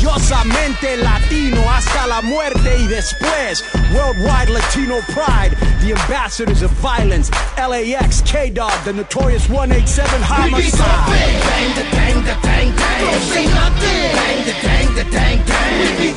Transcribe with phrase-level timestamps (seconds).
[0.00, 3.64] orgullosamente latino hasta la muerte y después.
[3.94, 7.30] Worldwide Latino pride, the ambassadors of violence.
[7.56, 10.80] LAX, K Dog, the notorious 187 homicide.
[11.06, 13.00] Bang the dang the dang dang.
[13.04, 14.12] Don't say nothing.
[14.14, 15.98] Bang the dang the dang dang.
[15.98, 16.14] We be.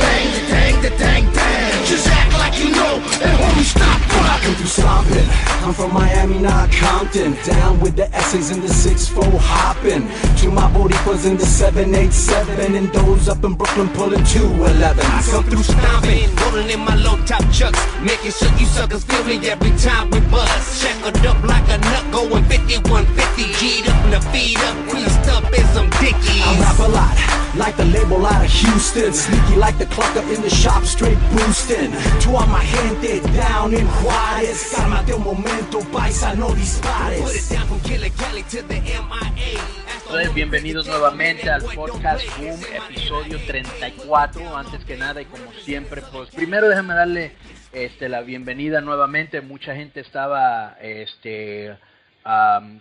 [0.00, 1.86] Bang the dang the dang dang.
[1.86, 2.96] Just act like you know.
[3.22, 4.04] And homie, stop
[4.44, 5.28] through stomping.
[5.64, 7.36] I'm from Miami, not Compton.
[7.44, 10.06] Down with the essays in the 6-4 hopping.
[10.40, 12.76] To my Boricuas in the 787.
[12.76, 15.04] And those up in Brooklyn pulling 211.
[15.04, 19.24] I come through stomping, rolling in my low top chucks, making sure you suckers feel
[19.24, 20.80] me every time we buzz.
[20.80, 25.44] Shackled up like a nut, going 5150, G'd up in the feet up, creased up
[25.52, 26.44] in some dickies.
[26.44, 27.16] I rap a lot,
[27.56, 29.12] like the label out of Houston.
[29.12, 31.92] Sneaky like the clock up in the shop, straight boosting.
[32.22, 34.72] To all my gente down in Juárez.
[34.74, 37.48] Cálmate un momento, paisa, no Put it dispares.
[37.50, 39.60] down from Killer Kelly to the MIA.
[39.86, 44.56] That's the Entonces, bienvenidos nuevamente al podcast Boom, episodio 34.
[44.56, 47.32] Antes que nada y como siempre, pues primero déjame darle
[47.72, 49.40] este, la bienvenida nuevamente.
[49.40, 51.76] Mucha gente estaba este,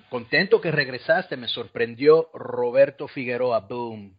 [0.10, 1.38] contento que regresaste.
[1.38, 3.60] Me sorprendió Roberto Figueroa.
[3.62, 4.18] Boom.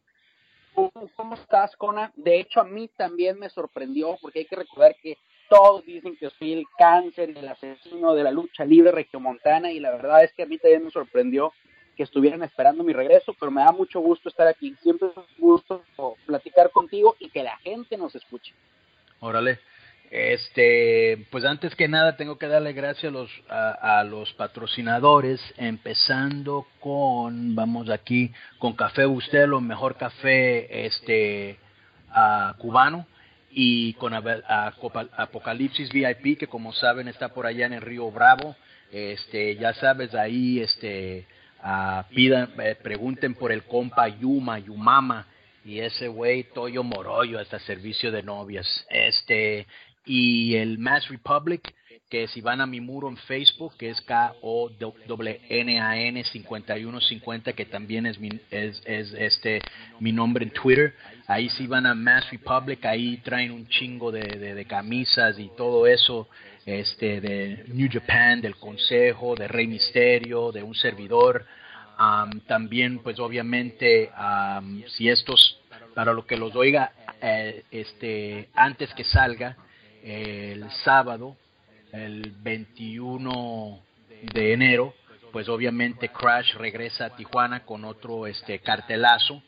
[0.74, 2.12] ¿Cómo estás, Conan?
[2.16, 5.16] De hecho, a mí también me sorprendió porque hay que recordar que
[5.48, 9.78] todos dicen que soy el cáncer y el asesino de la lucha libre regiomontana y
[9.78, 11.52] la verdad es que a mí también me sorprendió
[11.96, 14.74] que estuvieran esperando mi regreso, pero me da mucho gusto estar aquí.
[14.82, 15.82] Siempre es un gusto
[16.26, 18.52] platicar contigo y que la gente nos escuche.
[19.20, 19.58] Órale.
[20.10, 25.40] Este, pues antes que nada tengo que darle gracias a los, a, a los patrocinadores,
[25.56, 31.58] empezando con, vamos aquí, con Café Bustelo, mejor café este
[32.10, 33.06] ah, cubano,
[33.50, 34.72] y con a-
[35.16, 38.54] Apocalipsis VIP, que como saben está por allá en el Río Bravo.
[38.92, 41.26] Este, ya sabes, ahí este,
[41.64, 45.26] ah, pidan, eh, pregunten por el compa Yuma, Yumama,
[45.64, 48.86] y ese güey Toyo Moroyo hasta servicio de novias.
[48.90, 49.66] Este
[50.04, 51.74] y el Mass Republic
[52.10, 55.98] que si van a mi muro en Facebook que es K O W N A
[55.98, 59.62] N 5150 que también es mi es, es este
[60.00, 60.94] mi nombre en Twitter.
[61.26, 64.22] Ahí si van a Mass Republic ahí traen un chingo de,
[64.54, 66.28] de camisas y todo eso
[66.66, 71.44] este de New Japan, del Consejo, de Rey Misterio, de un servidor.
[71.96, 75.60] Am, también, pues obviamente, am, si estos,
[75.94, 79.56] para lo que los oiga, eh, este, antes que salga,
[80.02, 81.36] el sábado,
[81.92, 83.80] el 21
[84.34, 84.94] de enero,
[85.32, 89.42] pues obviamente Crash regresa a Tijuana con otro este cartelazo.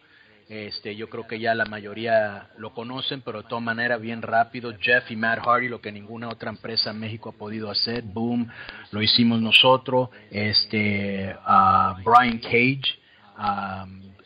[0.48, 4.72] Este, yo creo que ya la mayoría lo conocen, pero de todas maneras bien rápido.
[4.80, 8.02] Jeff y Matt Hardy, lo que ninguna otra empresa en México ha podido hacer.
[8.02, 8.48] Boom,
[8.92, 10.10] lo hicimos nosotros.
[10.30, 11.34] Este,
[12.04, 12.98] Brian Cage,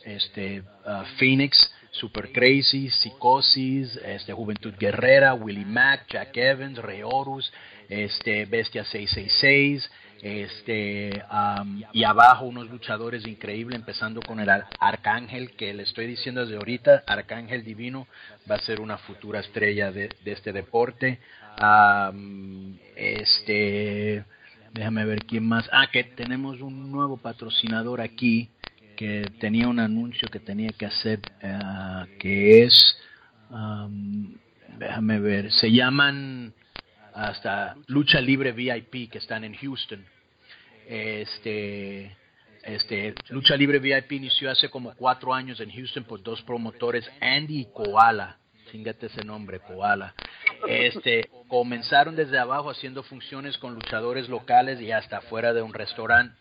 [0.05, 0.63] este,
[1.17, 7.51] Phoenix, Super Crazy, Psicosis, este, Juventud Guerrera, Willie Mack, Jack Evans, Rey Horus,
[7.89, 15.51] este, Bestia 666, este, am, y abajo unos luchadores increíbles, empezando con el Ar- Arcángel,
[15.51, 18.07] que le estoy diciendo desde ahorita, Arcángel Divino
[18.49, 21.19] va a ser una futura estrella de, este deporte.
[21.57, 24.23] Am, este,
[24.73, 25.67] déjame ver quién más.
[25.71, 28.49] Ah, que tenemos un nuevo patrocinador aquí
[28.95, 32.97] que tenía un anuncio que tenía que hacer, ah, que es,
[33.49, 34.35] am,
[34.77, 36.53] déjame ver, se llaman
[37.13, 40.05] hasta Lucha Libre VIP que están en Houston.
[40.87, 42.15] Este,
[42.63, 47.61] este, Lucha Libre VIP inició hace como cuatro años en Houston por dos promotores, Andy
[47.61, 48.37] y Koala.
[48.71, 50.13] Chingate ese nombre, Koala.
[50.67, 56.35] Este, comenzaron desde abajo haciendo funciones con luchadores locales y hasta fuera de un restaurante.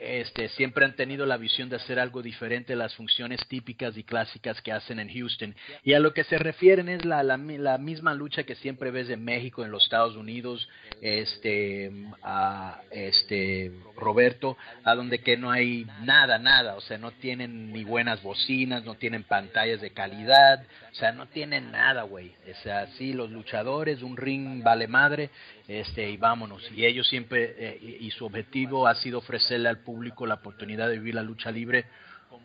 [0.00, 4.04] Este, siempre han tenido la visión de hacer algo diferente de las funciones típicas y
[4.04, 5.54] clásicas que hacen en Houston.
[5.84, 8.90] Y a lo que se refieren es la, la, mi- la misma lucha que siempre
[8.90, 10.68] ves en México, en los Estados Unidos,
[11.00, 11.90] este,
[12.22, 17.84] a, este, Roberto, a donde que no hay nada, nada, o sea, no tienen ni
[17.84, 20.62] buenas bocinas, no tienen pantallas de calidad,
[20.92, 22.32] o sea, no tienen nada, güey.
[22.50, 25.30] O sea, sí, los luchadores, un ring vale madre,
[25.66, 26.62] este, y vámonos.
[26.74, 30.86] Y ellos siempre, eh, y, y su objetivo ha sido ofrecerle al público la oportunidad
[30.90, 31.86] de vivir la lucha libre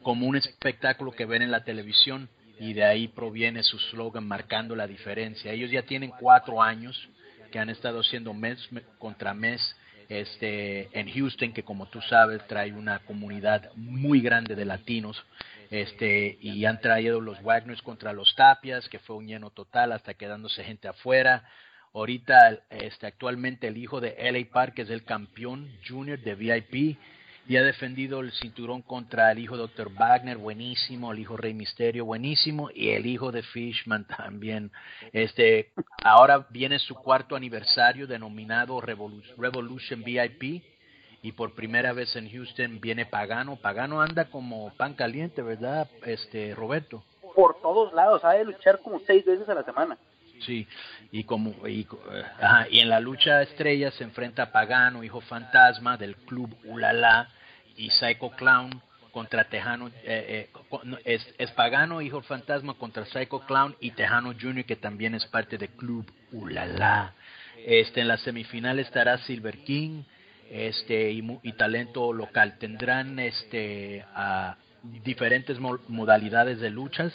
[0.01, 4.77] como un espectáculo que ven en la televisión y de ahí proviene su slogan marcando
[4.77, 5.51] la diferencia.
[5.51, 6.95] Ellos ya tienen cuatro años
[7.51, 9.59] que han estado haciendo mes me- contra mes
[10.07, 15.21] este en Houston que como tú sabes trae una comunidad muy grande de latinos
[15.69, 20.13] este y han traído los Wagners contra los Tapias que fue un lleno total hasta
[20.13, 21.43] quedándose gente afuera
[21.93, 26.97] ahorita este actualmente el hijo de LA Park es el campeón junior de VIP
[27.47, 29.91] y ha defendido el cinturón contra el hijo Dr.
[29.93, 34.71] Wagner, buenísimo, el hijo Rey Misterio, buenísimo, y el hijo de Fishman también.
[35.11, 35.71] Este,
[36.03, 40.63] ahora viene su cuarto aniversario denominado Revolution VIP
[41.21, 43.57] y por primera vez en Houston viene Pagano.
[43.57, 47.03] Pagano anda como pan caliente, ¿verdad, este Roberto?
[47.35, 49.97] Por todos lados, ha de luchar como seis veces a la semana.
[50.45, 50.67] Sí,
[51.11, 51.87] y como y,
[52.41, 57.29] ajá, y en la lucha estrella se enfrenta Pagano, hijo fantasma del club Ulala
[57.77, 58.81] y Psycho Clown
[59.11, 64.65] contra Tejano eh, eh, es, Pagano, hijo fantasma contra Psycho Clown y Tejano Jr.
[64.65, 67.13] que también es parte del club Ulala.
[67.65, 70.03] Este en la semifinal estará Silver King,
[70.49, 72.57] este y, talento local.
[72.57, 74.03] Tendrán este
[75.03, 77.13] diferentes modalidades de luchas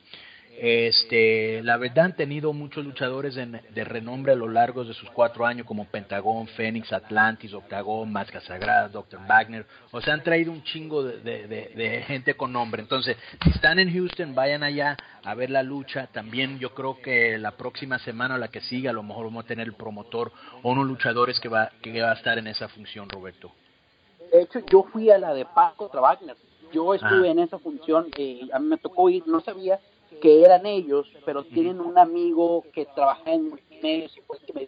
[0.57, 5.45] Este, la verdad han tenido muchos luchadores de renombre a lo largo de sus cuatro
[5.45, 9.21] años, como Pentagón, Fénix, Atlantis, Octagón, Máscara Sagrada, Dr.
[9.25, 9.65] Wagner.
[9.91, 12.81] O sea, han traído un chingo de, gente con nombre.
[12.81, 16.07] Entonces, si están en Houston, vayan allá a ver la lucha.
[16.07, 19.45] También yo creo que la próxima semana o la que siga, a lo mejor vamos
[19.45, 20.31] a tener el promotor
[20.61, 23.51] o unos luchadores que va, que va a estar en esa función, Roberto.
[24.31, 26.35] De hecho, yo fui a la de Paco Wagner.
[26.73, 29.79] Yo estuve en esa función, eh, a mí me tocó ir, no sabía
[30.21, 34.67] que eran ellos, pero tienen un amigo que trabaja en multimedia y pues que me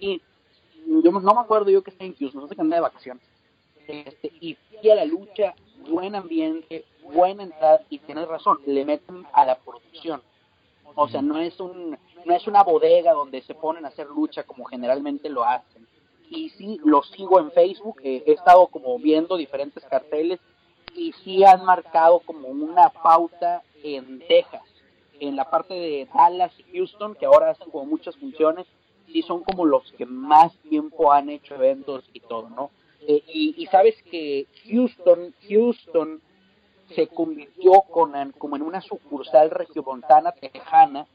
[0.00, 0.20] y
[1.02, 3.22] yo no me acuerdo yo que está en Houston, no sé que anda de vacaciones.
[3.86, 5.54] Este, y fui a la lucha,
[5.88, 10.22] buen ambiente, buena entrada, y tienes razón, le meten a la producción.
[10.94, 14.44] O sea, no es un no es una bodega donde se ponen a hacer lucha
[14.44, 15.86] como generalmente lo hacen.
[16.30, 20.40] Y sí, lo sigo en Facebook, he estado como viendo diferentes carteles
[20.94, 24.62] y sí han marcado como una pauta en Texas,
[25.20, 28.66] en la parte de Dallas y Houston, que ahora hacen como muchas funciones,
[29.06, 32.70] sí son como los que más tiempo han hecho eventos y todo, ¿no?
[33.06, 36.22] Eh, y, sabes que Houston, Houston
[36.94, 41.06] se convirtió con, como en una sucursal regiomontana tejana,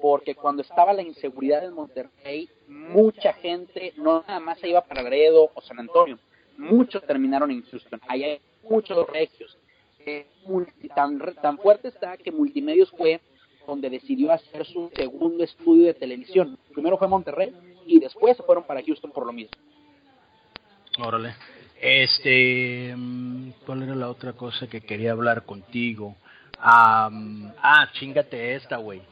[0.00, 5.02] porque cuando estaba la inseguridad en Monterrey, mucha gente no nada más se iba para
[5.02, 6.18] Laredo o San Antonio,
[6.56, 8.00] muchos terminaron en Houston.
[8.06, 9.58] Allá hay muchos regios.
[10.06, 10.26] Eh,
[10.94, 13.20] tan, tan fuerte está que Multimedios fue
[13.66, 16.58] donde decidió hacer su segundo estudio de televisión.
[16.72, 17.54] Primero fue Monterrey
[17.86, 19.52] y después se fueron para Houston por lo mismo.
[20.98, 21.34] Órale.
[21.80, 26.16] Este, mm, ¿cuál era la otra cosa que quería hablar contigo?
[26.64, 29.02] ah, chingate esta, güey.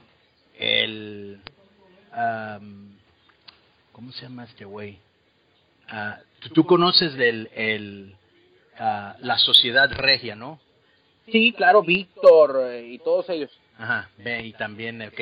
[0.56, 1.40] El,
[3.92, 4.99] ¿cómo se llama este güey?
[5.88, 6.18] Ah,
[6.54, 8.14] ¿tú, conoces del, el,
[8.78, 10.61] ah, la sociedad regia, ¿no?
[11.27, 13.50] Sí, claro, Víctor eh, y todos ellos.
[13.79, 15.21] Ajá, ve, y también, ok.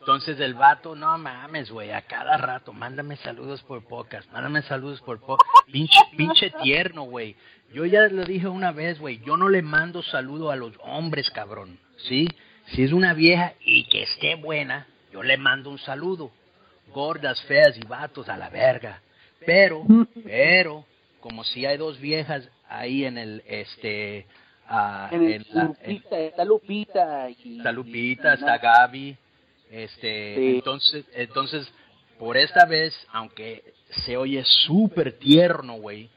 [0.00, 5.00] Entonces el vato, no mames, güey, a cada rato, mándame saludos por pocas, mándame saludos
[5.00, 5.48] por pocas.
[5.72, 7.36] Pinche, pinche tierno, güey.
[7.72, 11.30] Yo ya lo dije una vez, güey, yo no le mando saludo a los hombres,
[11.30, 12.28] cabrón, ¿sí?
[12.66, 16.30] Si es una vieja y que esté buena, yo le mando un saludo.
[16.92, 19.00] Gordas, feas y vatos a la verga.
[19.46, 19.84] Pero,
[20.22, 20.84] pero,
[21.20, 24.26] como si hay dos viejas ahí en el, este,
[25.10, 29.16] en, la, está Lupita y, está Lupita, está Gaby,
[29.70, 31.72] este, entonces, entonces,
[32.18, 33.64] por esta vez, aunque
[34.04, 36.08] se oye súper tierno, güey,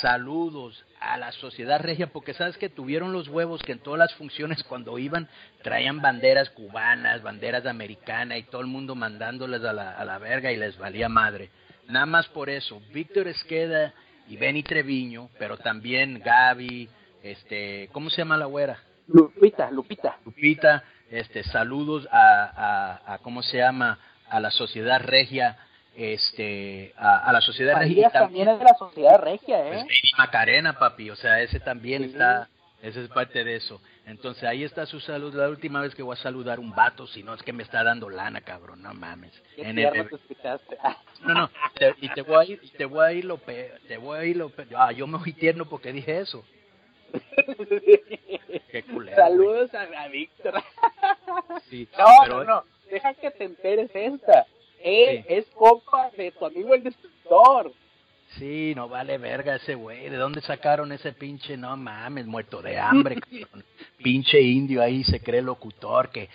[0.00, 4.14] saludos a la sociedad regia, porque sabes que tuvieron los huevos que en todas las
[4.14, 5.28] funciones cuando iban
[5.62, 10.52] traían banderas cubanas, banderas americanas y todo el mundo mandándoles a la, a la verga
[10.52, 11.50] y les valía madre.
[11.86, 13.94] Nada más por eso, Víctor Esqueda
[14.28, 16.88] y Benny Treviño, pero también Gaby,
[17.22, 18.78] este, ¿cómo se llama la güera?
[19.06, 20.18] Lupita, Lupita.
[20.24, 23.98] Lupita, este, saludos a, a, a ¿cómo se llama?
[24.28, 25.56] A la sociedad regia
[25.96, 31.10] este a, la sociedad regia también, es de la sociedad regia eh pues Macarena papi
[31.10, 32.48] o sea ese también está
[32.82, 33.80] ese es parte de eso.
[34.06, 35.34] Entonces ahí está su salud.
[35.34, 37.82] La última vez que voy a saludar un vato si no es que me está
[37.82, 39.32] dando lana cabrón no mames.
[39.56, 39.92] En el,
[41.24, 41.50] no no
[42.00, 44.52] y te voy a ir te voy a ir lo te voy a ir lo
[44.76, 46.44] ah, yo me voy tierno porque dije eso
[48.70, 50.54] Qué culero, Saludos a, Víctor.
[51.68, 54.46] Sí, no, no, no, deja que te enteres esta.
[54.80, 57.72] Él es compa de tu amigo el destructor.
[58.36, 60.10] Sí, no vale verga ese güey.
[60.10, 61.56] ¿De dónde sacaron ese pinche?
[61.56, 63.16] No mames, muerto de hambre.
[64.02, 66.28] pinche indio ahí se cree locutor que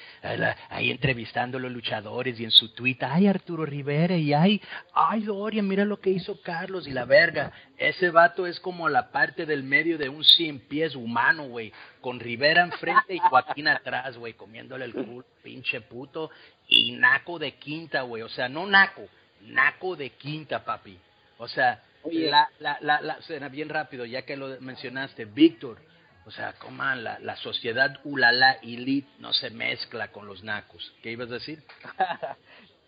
[0.70, 4.62] ahí entrevistando a los luchadores y en su tweet, ay Arturo Rivera y ay,
[4.94, 7.52] ay Dorian, mira lo que hizo Carlos y la verga.
[7.78, 11.72] Ese vato es como la parte del medio de un cien pies humano, güey.
[12.02, 16.32] Con Rivera enfrente y Joaquín atrás, güey, comiéndole el culo, pinche puto.
[16.68, 18.24] Y naco de quinta, güey.
[18.24, 19.04] O sea, no naco,
[19.42, 20.98] naco de quinta, papi.
[21.38, 25.78] O sea, la, la, la, la, bien rápido, ya que lo mencionaste, Víctor,
[26.26, 30.94] o sea, coman, la, la sociedad ulala elite no se mezcla con los nacos.
[31.02, 31.64] ¿Qué ibas a decir?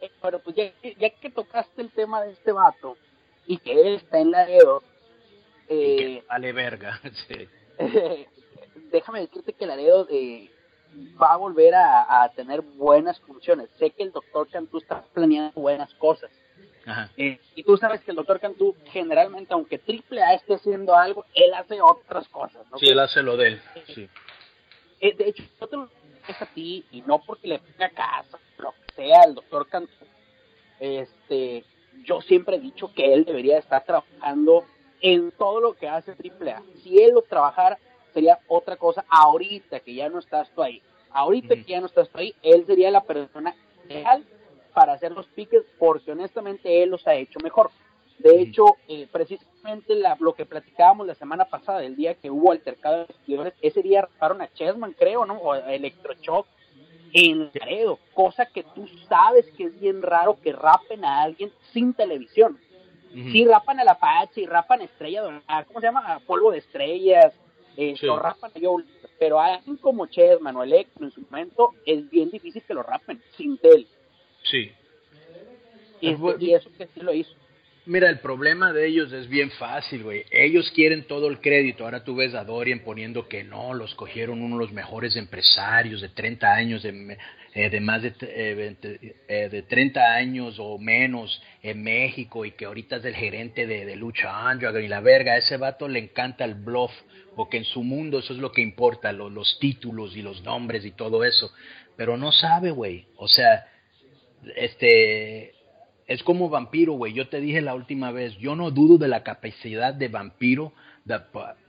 [0.01, 2.97] Eh, bueno, pues ya, ya, que tocaste el tema de este vato
[3.47, 4.83] y que él está en la EO,
[5.69, 6.99] eh, vale verga,
[7.29, 7.47] sí.
[8.91, 10.51] déjame decirte que la eh,
[11.21, 13.69] va a volver a, a, tener buenas funciones.
[13.79, 16.29] Sé que el doctor Cantú está planeando buenas cosas.
[17.17, 21.25] Eh, y tú sabes que el doctor Cantú generalmente, aunque Triple A esté haciendo algo,
[21.33, 22.65] él hace otras cosas.
[22.71, 22.77] ¿no?
[22.77, 23.61] Sí, él hace lo de él.
[23.87, 24.09] Sí.
[24.99, 25.89] Eh, de hecho, yo te lo
[26.27, 29.91] a ti, y no porque le ponga casa, lo que sea, el doctor Cantú,
[30.79, 31.63] este,
[32.03, 34.65] yo siempre he dicho que él debería estar trabajando
[35.01, 36.63] en todo lo que hace Triple A.
[36.83, 37.77] Si él lo trabajara,
[38.13, 40.81] sería otra cosa ahorita que ya no estás tú ahí.
[41.11, 43.55] Ahorita que ya no estás tú ahí, él sería la persona
[43.87, 44.25] ideal
[44.75, 47.71] para hacer los piques porque honestamente él los ha hecho mejor.
[48.19, 52.51] De hecho, eh, precisamente la, lo que platicábamos la semana pasada, el día que hubo
[52.51, 55.35] altercado de seguidores, ese día raparon a Chessman, creo, ¿no?
[55.35, 56.45] O a Electroshock
[57.13, 61.93] en Laredo, cosa que tú sabes que es bien raro que rapen a alguien sin
[61.93, 62.59] televisión.
[63.13, 66.15] Si rapan a la Apache y rapan a Estrella ¿cómo se llama?
[66.15, 67.33] A Polvo de Estrellas,
[67.77, 68.83] eh, lo rapan a Joe,
[69.17, 72.83] pero a alguien como Chessman o Electro en su momento es bien difícil que lo
[72.83, 73.87] rapen sin tele.
[74.49, 74.71] Sí.
[76.01, 77.31] Y, eso que sí lo hizo.
[77.87, 80.25] Mira, el problema de ellos es bien fácil, güey.
[80.31, 81.83] Ellos quieren todo el crédito.
[81.83, 86.01] Ahora tú ves a Dorian poniendo que no, los cogieron uno de los mejores empresarios
[86.01, 87.15] de 30 años, de,
[87.53, 88.75] eh, de más de, eh,
[89.27, 93.85] eh, de 30 años o menos en México y que ahorita es el gerente de,
[93.85, 95.33] de Lucha Underground y la verga.
[95.33, 96.91] A ese vato le encanta el bluff,
[97.35, 100.91] porque en su mundo eso es lo que importa, los títulos y los nombres y
[100.91, 101.51] todo eso.
[101.95, 103.05] Pero no sabe, güey.
[103.17, 103.63] O sea,
[104.55, 105.53] este,
[106.07, 107.13] es como vampiro, güey.
[107.13, 110.73] Yo te dije la última vez, yo no dudo de la capacidad de vampiro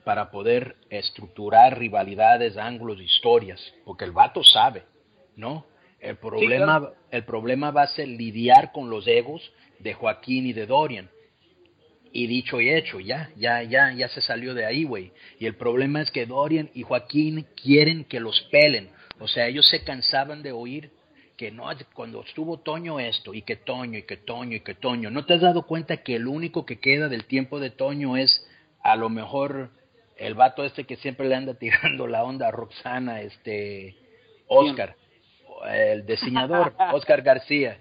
[0.05, 4.85] para poder estructurar rivalidades, ángulos, historias, porque el vato sabe,
[5.37, 5.67] ¿no?
[6.01, 10.67] El problema, el problema va a ser lidiar con los egos de Joaquín y de
[10.67, 11.11] Dorian.
[12.13, 15.13] Y dicho y hecho, ya, ya, ya, ya se salió de ahí, güey.
[15.39, 18.91] Y el problema es que Dorian y Joaquín quieren que los pelen.
[19.19, 20.91] O sea, ellos se cansaban de oír
[21.37, 25.11] que no, cuando estuvo Toño esto, y que Toño, y que Toño, y que Toño,
[25.11, 28.49] ¿no te has dado cuenta que el único que queda del tiempo de Toño es
[28.83, 29.71] a lo mejor
[30.17, 33.97] el vato este que siempre le anda tirando la onda a Roxana, este,
[34.49, 34.97] Oscar,
[35.69, 37.81] el diseñador, Oscar García.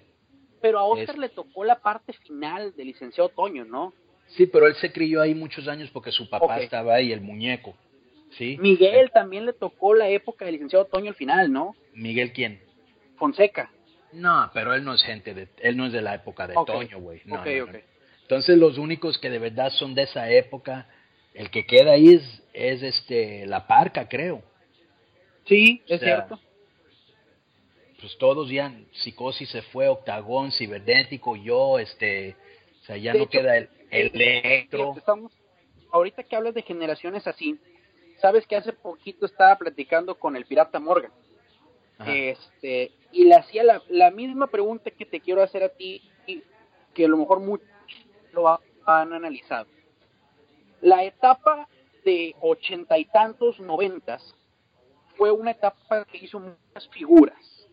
[0.62, 3.94] Pero a Oscar le tocó la parte final del licenciado Toño, ¿no?
[4.30, 7.76] Sí, pero él se crió ahí muchos años porque su papá estaba ahí, el muñeco.
[8.32, 8.58] ¿sí?
[8.60, 11.76] Miguel también le tocó la época del licenciado Toño al final, ¿no?
[11.94, 12.65] ¿Miguel quién?
[13.18, 13.72] Fonseca.
[14.14, 17.00] No, pero él no es gente de, él no es de la época de Toño,
[17.00, 17.22] güey.
[17.26, 20.88] No, Entonces los únicos que de verdad son de esa época,
[21.34, 24.42] el que queda ahí es, es este la parca, creo.
[25.46, 26.40] Sí, es cierto.
[28.00, 32.36] Pues todos ya, psicosis se fue, octagón, cibernético, yo, este,
[32.82, 34.94] o sea, ya no queda el, electro.
[34.98, 35.32] Estamos,
[35.92, 37.60] ahorita que hablas de generaciones así,
[38.22, 41.12] sabes que hace poquito estaba platicando con el pirata Morgan.
[42.06, 46.02] Este, y le hacía la, misma pregunta que te quiero hacer a ti,
[46.94, 47.66] que a lo mejor muchos
[48.34, 49.68] lo han analizado.
[50.82, 51.70] La etapa
[52.04, 54.36] de ochenta y tantos noventas
[55.16, 57.70] fue una etapa que hizo muchas figuras.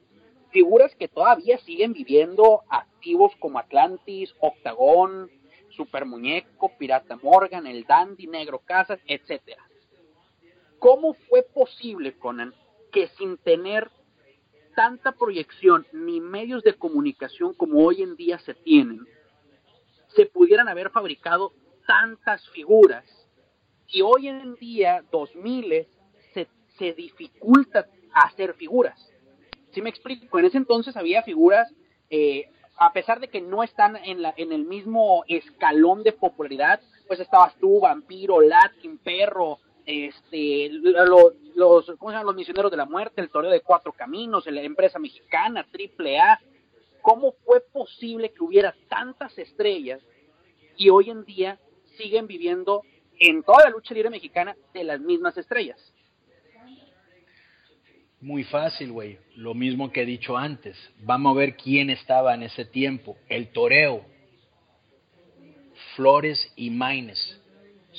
[0.50, 5.28] Figuras que todavía siguen viviendo activos como Atlantis, Octagón,
[5.70, 9.58] Super Muñeco, Pirata Morgan, El Dandy, Negro Casas, etc.
[10.78, 12.54] ¿Cómo fue posible, Conan,
[12.92, 13.90] que sin tener
[14.74, 19.00] tanta proyección ni medios de comunicación como hoy en día se tienen,
[20.08, 21.52] se pudieran haber fabricado
[21.86, 23.04] tantas figuras
[23.88, 25.86] y hoy en día, 2000,
[26.32, 26.48] se,
[26.78, 28.98] se dificulta hacer figuras.
[29.72, 30.38] Si me explico?
[30.38, 31.72] En ese entonces había figuras,
[32.10, 32.48] eh,
[32.78, 37.20] a pesar de que no están en, la, en el mismo escalón de popularidad, pues
[37.20, 42.26] estabas tú, Vampiro, Latin, Perro, este, los, ¿cómo se llaman?
[42.26, 46.40] los misioneros de la muerte, el toreo de cuatro caminos, la empresa mexicana, triple A.
[47.00, 50.00] ¿Cómo fue posible que hubiera tantas estrellas
[50.76, 51.58] y hoy en día
[51.96, 52.82] siguen viviendo
[53.18, 55.92] en toda la lucha libre mexicana de las mismas estrellas?
[58.20, 59.18] Muy fácil, güey.
[59.34, 60.76] Lo mismo que he dicho antes.
[61.00, 63.16] Vamos a ver quién estaba en ese tiempo.
[63.28, 64.04] El toreo.
[65.96, 67.31] Flores y Maines.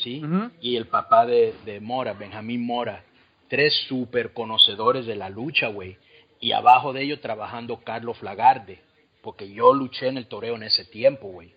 [0.03, 0.21] ¿Sí?
[0.61, 3.03] Y el papá de, de Mora, Benjamín Mora.
[3.47, 5.97] Tres super conocedores de la lucha, güey.
[6.39, 8.79] Y abajo de ellos trabajando Carlos Flagarde.
[9.21, 11.53] Porque yo luché en el toreo en ese tiempo, güey.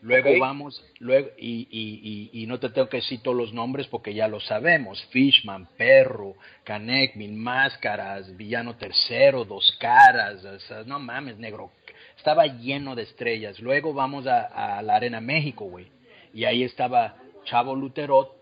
[0.00, 4.14] Luego vamos, luego, y, y, y, no te tengo que decir todos los nombres porque
[4.14, 5.04] ya lo sabemos.
[5.06, 10.44] Fishman, Perro, Canek, Mil Máscaras, Villano Tercero, Dos Caras,
[10.86, 11.72] no mames, negro.
[12.16, 13.58] Estaba lleno de estrellas.
[13.58, 15.88] Luego vamos a, la Arena México, güey.
[16.32, 17.16] Y ahí estaba
[17.48, 18.36] Chavo Luterot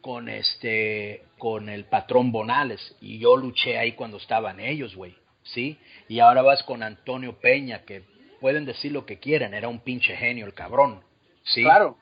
[0.00, 2.96] con este, con el patrón Bonales.
[3.00, 5.16] Y yo luché ahí cuando estaban ellos, güey.
[5.42, 5.78] ¿Sí?
[6.08, 8.04] Y ahora vas con Antonio Peña, que
[8.40, 11.02] pueden decir lo que quieran, era un pinche genio el cabrón.
[11.42, 11.62] ¿sí?
[11.62, 11.96] Claro.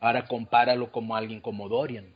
[0.00, 2.14] Ahora compáralo como alguien como Dorian.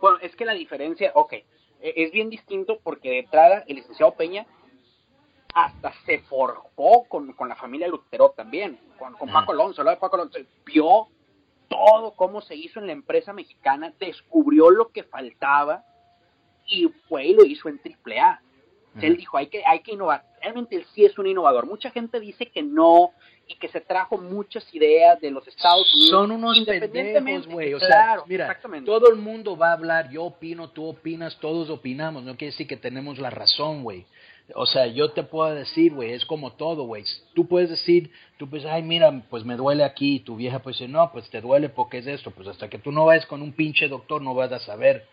[0.00, 1.44] Bueno, es que la diferencia, ok, e,
[1.80, 4.46] es bien distinto porque de entrada el licenciado Peña
[5.54, 10.38] hasta se forjó con, la familia Lutero también, con, con Paco Alonso, de Paco Alonso,
[10.64, 11.08] vio
[11.68, 15.84] todo cómo se hizo en la empresa mexicana, descubrió lo que faltaba
[16.66, 18.42] y fue y lo hizo en AAA.
[19.00, 20.24] Él dijo, hay que, hay que innovar.
[20.42, 21.66] Realmente él sí es un innovador.
[21.66, 23.12] Mucha gente dice que no
[23.46, 26.10] y que se trajo muchas ideas de los Estados Unidos.
[26.10, 27.74] Son unos pendejos, güey.
[27.74, 32.24] O sea, mira, todo el mundo va a hablar, yo opino, tú opinas, todos opinamos.
[32.24, 34.04] No quiere decir que tenemos la razón, güey.
[34.54, 37.04] O sea, yo te puedo decir, güey, es como todo, güey.
[37.34, 40.20] Tú puedes decir, tú pues, ay, mira, pues me duele aquí.
[40.20, 42.30] Tu vieja pues dice, no, pues te duele porque es esto.
[42.30, 45.06] Pues hasta que tú no vayas con un pinche doctor no vas a saber.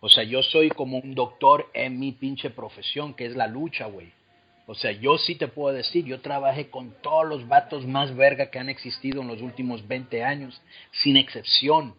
[0.00, 3.86] O sea, yo soy como un doctor en mi pinche profesión, que es la lucha,
[3.86, 4.12] güey.
[4.66, 8.50] O sea, yo sí te puedo decir, yo trabajé con todos los vatos más verga
[8.50, 10.60] que han existido en los últimos 20 años,
[10.92, 11.94] sin excepción.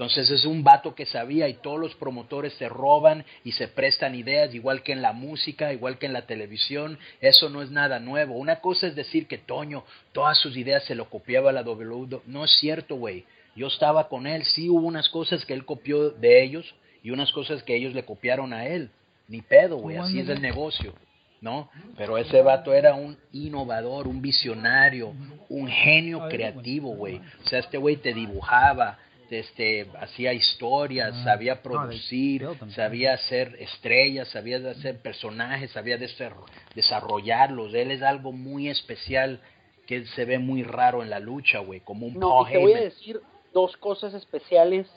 [0.00, 4.14] Entonces es un vato que sabía y todos los promotores se roban y se prestan
[4.14, 6.98] ideas, igual que en la música, igual que en la televisión.
[7.20, 8.34] Eso no es nada nuevo.
[8.38, 12.22] Una cosa es decir que Toño, todas sus ideas se lo copiaba la WWE.
[12.24, 13.26] No es cierto, güey.
[13.54, 17.30] Yo estaba con él, sí hubo unas cosas que él copió de ellos, y unas
[17.30, 18.88] cosas que ellos le copiaron a él.
[19.28, 20.94] Ni pedo, güey, así es el negocio,
[21.42, 21.68] ¿no?
[21.98, 25.12] Pero ese vato era un innovador, un visionario,
[25.50, 27.20] un genio creativo, güey.
[27.44, 28.98] O sea, este güey te dibujaba,
[29.30, 35.98] este, hacía historias, ah, sabía producir, sabía hacer estrellas, sabía hacer personajes, sabía
[36.74, 37.72] desarrollarlos.
[37.74, 39.40] Él es algo muy especial
[39.86, 42.72] que se ve muy raro en la lucha, güey, como un No, y te voy
[42.72, 43.20] a decir
[43.52, 44.88] dos cosas especiales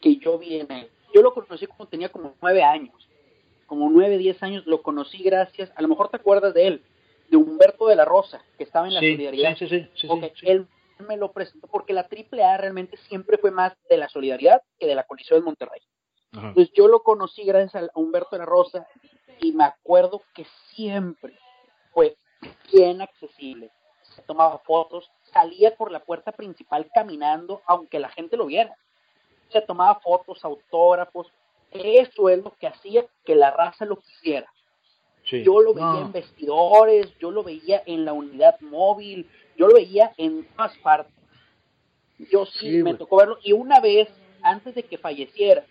[0.00, 0.88] que yo vi en él.
[1.14, 2.94] Yo lo conocí cuando tenía como nueve años,
[3.66, 6.82] como nueve, diez años, lo conocí gracias, a lo mejor te acuerdas de él,
[7.30, 9.56] de Humberto de la Rosa, que estaba en la solidaridad.
[9.56, 10.08] Sí, sí, sí,
[10.42, 10.66] Él
[11.00, 14.94] me lo presentó porque la AAA realmente siempre fue más de la solidaridad que de
[14.94, 15.80] la colisión de Monterrey.
[16.32, 18.86] Entonces yo lo conocí gracias a Humberto de la Rosa
[19.40, 21.38] y me acuerdo que siempre
[21.92, 22.16] fue
[22.70, 23.70] bien accesible.
[24.02, 28.76] Se tomaba fotos, salía por la puerta principal caminando aunque la gente lo viera
[29.50, 31.32] se tomaba fotos, autógrafos.
[31.70, 34.50] Eso es lo que hacía que la raza lo quisiera.
[35.24, 40.12] Yo lo veía en vestidores, yo lo veía en la unidad móvil, yo lo veía
[40.16, 41.12] en todas partes.
[42.32, 43.38] Yo sí, me tocó verlo.
[43.42, 44.08] Y una vez,
[44.42, 45.64] antes de que falleciera,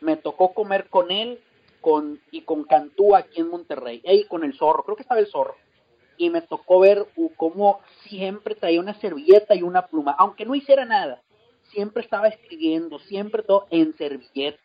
[0.00, 1.40] me tocó comer con él
[1.80, 5.26] con, y con Cantú aquí en Monterrey, y con el zorro, creo que estaba el
[5.26, 5.56] zorro.
[6.16, 7.06] Y me tocó ver
[7.36, 11.20] cómo siempre traía una servilleta y una pluma, aunque no hiciera nada
[11.74, 14.58] siempre estaba escribiendo, siempre todo en servilleta.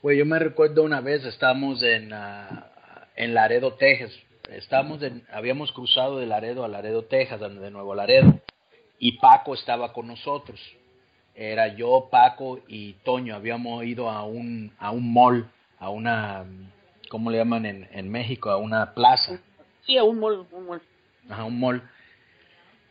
[0.00, 2.64] Güey, yo me recuerdo una vez, estábamos en, uh,
[3.14, 4.12] en Laredo, Texas.
[4.50, 8.40] Estábamos en, habíamos cruzado de Laredo a Laredo, Texas, de Nuevo Laredo.
[8.98, 10.60] y Paco estaba con nosotros.
[11.34, 13.34] Era yo, Paco y Toño.
[13.34, 16.44] Habíamos ido a un, a un mall, a una,
[17.08, 18.50] ¿cómo le llaman en, en México?
[18.50, 19.40] A una plaza.
[19.86, 20.82] Sí, a un mall, un mall.
[21.28, 21.82] Ajá, un mall.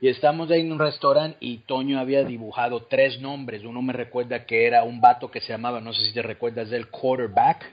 [0.01, 3.63] Y estamos ahí en un restaurante y Toño había dibujado tres nombres.
[3.63, 6.71] Uno me recuerda que era un vato que se llamaba, no sé si te recuerdas
[6.71, 7.71] del quarterback.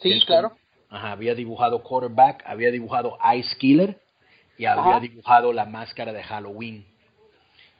[0.00, 0.56] Sí, claro.
[0.92, 3.98] Ajá, había dibujado quarterback, había dibujado Ice Killer
[4.58, 6.84] y había dibujado la máscara de Halloween.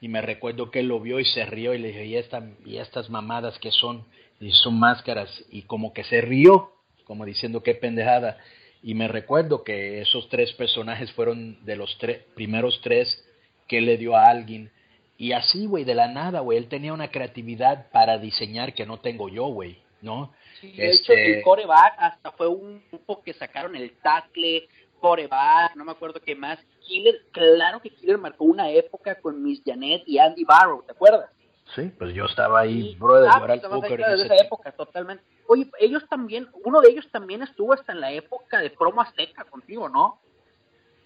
[0.00, 2.42] Y me recuerdo que él lo vio y se rió y le dije, ¿y, esta,
[2.64, 4.06] y estas mamadas que son?
[4.40, 5.44] Y son máscaras.
[5.50, 6.72] Y como que se rió,
[7.04, 8.38] como diciendo qué pendejada.
[8.82, 13.22] Y me recuerdo que esos tres personajes fueron de los tres primeros tres
[13.68, 14.70] que le dio a alguien.
[15.18, 19.00] Y así, güey, de la nada, güey, él tenía una creatividad para diseñar que no
[19.00, 20.32] tengo yo, güey, ¿no?
[20.60, 24.68] de hecho, el este coreback hasta fue un grupo que sacaron el tackle,
[25.00, 26.58] coreback, no me acuerdo qué más.
[26.80, 31.30] Killer, claro que Killer marcó una época con Miss Janet y Andy Barrow, ¿te acuerdas?
[31.74, 35.24] Sí, pues yo estaba ahí, brother, ah, el de esa época, totalmente.
[35.46, 39.44] Oye, ellos también, uno de ellos también estuvo hasta en la época de promo azteca
[39.44, 40.20] contigo, ¿no?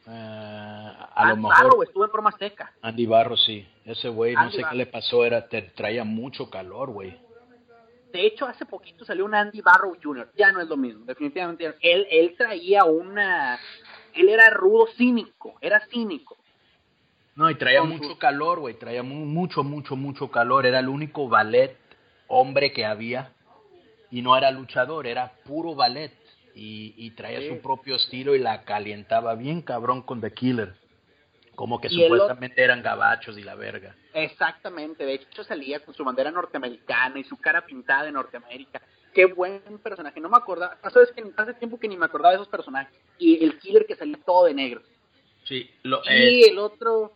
[0.07, 1.53] Uh, a lo mejor.
[1.53, 2.73] Barro estuvo en Promo Azteca.
[2.81, 3.67] Andy Barro, sí.
[3.85, 7.19] Ese güey, no sé qué le pasó, era te traía mucho calor, güey.
[8.17, 10.33] De hecho, hace poquito salió un Andy Barrow Jr.
[10.39, 11.75] Ya no es lo mismo, definitivamente.
[11.81, 13.59] Él, él traía una...
[14.15, 16.39] Él era rudo cínico, era cínico.
[17.35, 18.79] No, y traía mucho calor, güey.
[18.79, 20.65] Traía mucho, mucho, mucho calor.
[20.65, 21.77] Era el único ballet
[22.27, 23.35] hombre que había.
[24.11, 26.13] Y no era luchador, era puro ballet
[26.55, 30.75] y, traía su propio estilo y la calientaba bien cabrón con The Killer.
[31.57, 33.97] Como que supuestamente eran gabachos y la verga.
[34.13, 38.83] Exactamente, de hecho salía con su bandera norteamericana y su cara pintada de Norteamérica.
[39.15, 42.37] Qué buen personaje, no me acordaba, ¿sabes que hace tiempo que ni me acordaba de
[42.37, 42.95] esos personajes.
[43.19, 44.83] Y el killer que salía todo de negro.
[45.45, 47.15] Sí, lo, y el otro,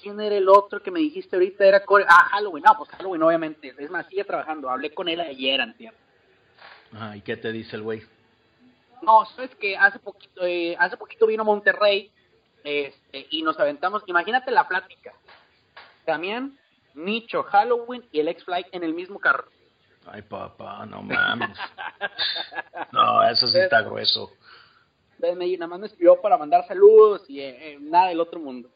[0.00, 1.66] ¿quién era el otro que me dijiste ahorita?
[1.66, 5.60] Era Ah, Halloween, no, pues Halloween obviamente, es más, sigue trabajando, hablé con él ayer,
[5.60, 5.92] antier.
[6.94, 8.02] Ajá, ¿y qué te dice el güey?
[9.02, 12.10] No, sabes que hace poquito, eh, hace poquito vino Monterrey
[12.66, 15.12] este, y nos aventamos, imagínate la plática.
[16.04, 16.58] También
[16.94, 19.46] Nicho, Halloween y el X-Flight en el mismo carro.
[20.06, 21.56] Ay, papá, no mames.
[22.92, 24.30] no, eso sí está grueso.
[25.18, 28.68] Nada más me escribió para mandar saludos y eh, eh, nada del otro mundo.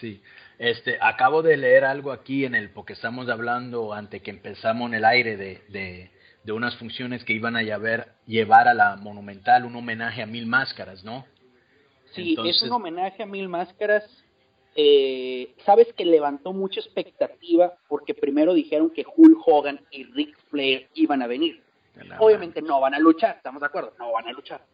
[0.00, 0.22] Sí,
[0.58, 4.94] este, acabo de leer algo aquí en el, porque estamos hablando ante que empezamos en
[4.94, 6.10] el aire de, de
[6.42, 10.46] de unas funciones que iban a llevar, llevar a la Monumental un homenaje a Mil
[10.46, 11.26] Máscaras, ¿no?
[12.12, 14.04] Sí, es un homenaje a Mil Máscaras.
[14.74, 20.88] Eh, Sabes que levantó mucha expectativa porque primero dijeron que Hulk Hogan y Rick Flair
[20.94, 21.62] iban a venir.
[22.18, 24.64] Obviamente no van a luchar, estamos de acuerdo, no van a luchar.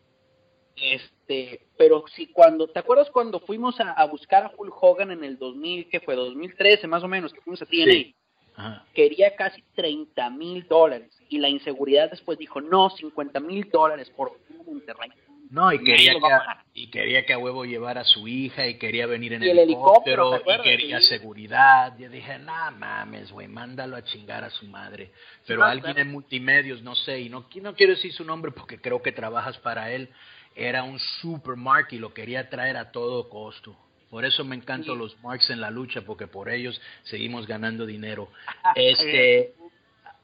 [0.76, 5.38] Este, pero si cuando, ¿te acuerdas cuando fuimos a, buscar a Hulk Hogan en el
[5.38, 8.82] 2000, que fue 2013 más o menos, que fuimos a TNA?
[8.94, 14.38] Quería casi 30 mil dólares y la inseguridad después dijo, no, 50 mil dólares por
[14.66, 15.10] Monterrey.
[15.50, 18.78] No, y quería, que a, y quería que a huevo llevara a su hija y
[18.78, 21.96] quería venir en el helicóptero, y quería seguridad.
[21.98, 25.12] Yo dije, no mames, güey, mándalo a chingar a su madre.
[25.46, 29.02] Pero alguien en multimedios, no sé, y no, no quiero decir su nombre porque creo
[29.02, 30.08] que trabajas para él,
[30.54, 33.76] era un supermarket y lo quería traer a todo costo.
[34.10, 38.28] Por eso me encantan los marks en la lucha, porque por ellos seguimos ganando dinero.
[38.74, 39.54] Este,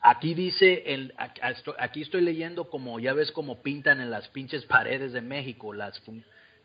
[0.02, 1.14] aquí dice, el,
[1.78, 6.02] aquí estoy leyendo como, ya ves como pintan en las pinches paredes de México las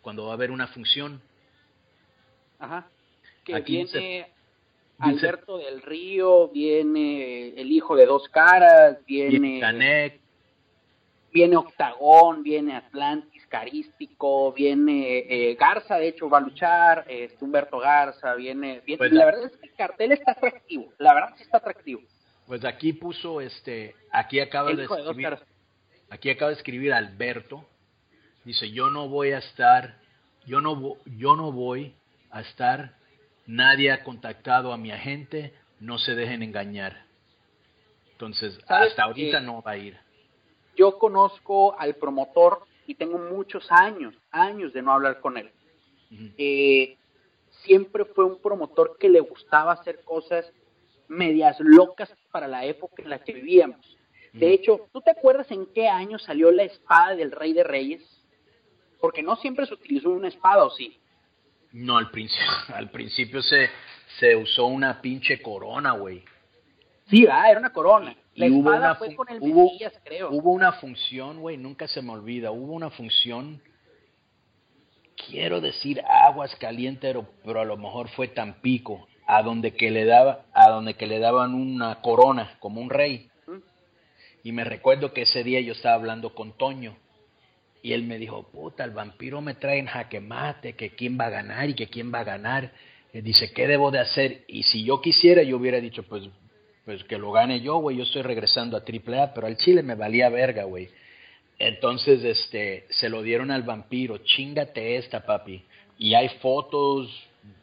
[0.01, 1.21] cuando va a haber una función.
[2.59, 2.87] Ajá.
[3.43, 4.27] Que viene
[4.99, 9.59] Alberto del Río, viene el hijo de dos caras, viene...
[9.59, 10.19] Canek.
[11.29, 17.77] Viene Octagón, viene Atlantis carístico, viene eh, Garza, de hecho va a luchar, este, Humberto
[17.79, 21.43] Garza, viene, viene pues la verdad es que el cartel está atractivo, la verdad sí
[21.43, 22.01] está atractivo.
[22.47, 25.37] Pues aquí puso, este, aquí acaba de escribir,
[26.09, 27.65] aquí acaba de escribir Alberto,
[28.45, 29.99] dice, yo no voy a estar,
[30.45, 31.93] yo no, yo no voy
[32.31, 32.95] a estar,
[33.45, 37.05] nadie ha contactado a mi agente, no se dejen engañar.
[38.13, 39.97] Entonces, hasta ahorita no va a ir.
[40.77, 45.51] Yo conozco al promotor y tengo muchos años, años de no hablar con él.
[46.37, 46.97] Eh,
[47.65, 50.49] siempre fue un promotor que le gustaba hacer cosas
[51.07, 53.97] medias locas para la época en la que vivíamos.
[54.33, 58.03] De hecho, ¿tú te acuerdas en qué año salió la espada del Rey de Reyes?
[58.99, 60.99] Porque no siempre se utilizó una espada, ¿o sí?
[61.71, 63.69] No, al principio, al principio se,
[64.19, 66.23] se usó una pinche corona, güey.
[67.09, 68.15] Sí, ah, era una corona.
[68.35, 69.71] La espada fue con el hubo,
[70.03, 70.29] creo.
[70.29, 72.51] Hubo una función, güey, nunca se me olvida.
[72.51, 73.61] Hubo una función,
[75.27, 79.07] quiero decir aguas calientes, pero, a lo mejor fue Tampico.
[79.27, 83.29] A donde que le daba, a donde que le daban una corona como un rey.
[84.43, 86.95] Y me recuerdo que ese día yo estaba hablando con Toño
[87.83, 91.25] y él me dijo, puta, el vampiro me trae en jaque mate, que quién va
[91.25, 92.71] a ganar y que quién va a ganar.
[93.13, 94.43] Él dice, ¿qué debo de hacer?
[94.47, 96.23] Y si yo quisiera, yo hubiera dicho, pues,
[96.85, 99.95] pues que lo gane yo, güey, yo estoy regresando a AAA, pero al Chile me
[99.95, 100.89] valía verga, güey.
[101.59, 105.63] Entonces, este, se lo dieron al vampiro, chingate esta, papi.
[105.97, 107.09] Y hay fotos,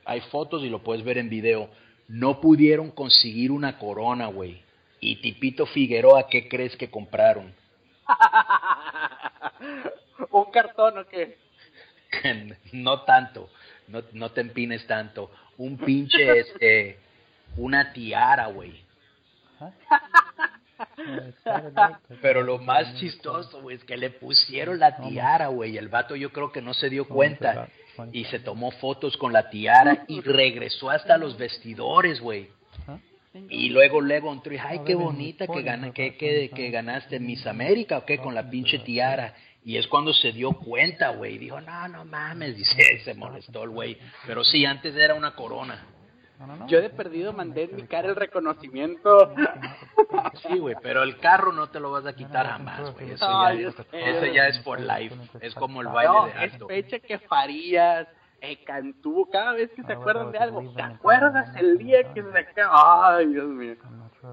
[0.05, 1.69] hay fotos y lo puedes ver en video.
[2.09, 4.63] No pudieron conseguir una corona, güey.
[5.01, 7.55] Y Tipito Figueroa, ¿qué crees que compraron?
[10.31, 11.39] ¿Un cartón o qué?
[12.73, 13.51] no tanto,
[13.89, 15.31] no, no te empines tanto.
[15.59, 16.99] Un pinche, este,
[17.57, 18.83] una tiara, güey.
[22.21, 25.77] Pero lo más chistoso, güey, es que le pusieron la tiara, güey.
[25.77, 27.69] El vato yo creo que no se dio cuenta
[28.13, 32.49] y se tomó fotos con la tiara y regresó hasta los vestidores, güey.
[33.49, 37.47] Y luego luego entró y, ay, qué bonita que, gana, que, que, que ganaste Miss
[37.47, 39.35] América o qué con la pinche tiara.
[39.65, 41.39] Y es cuando se dio cuenta, güey.
[41.39, 43.97] Dijo, no, no mames, dice, se molestó el güey.
[44.27, 45.94] Pero sí, antes era una corona.
[46.67, 49.33] Yo de perdido mandé en mi cara el reconocimiento.
[50.47, 53.13] Sí, güey, pero el carro no te lo vas a quitar jamás, güey.
[53.13, 55.15] Eso, ya, es, eso ya es for life.
[55.41, 56.69] Es como el baile de alto.
[56.71, 58.07] Es fecha que Farías,
[58.41, 62.47] eh, Cantú, cada vez que se acuerdan de algo, ¿te acuerdas el día que se?
[62.71, 63.77] Ay, Dios mío.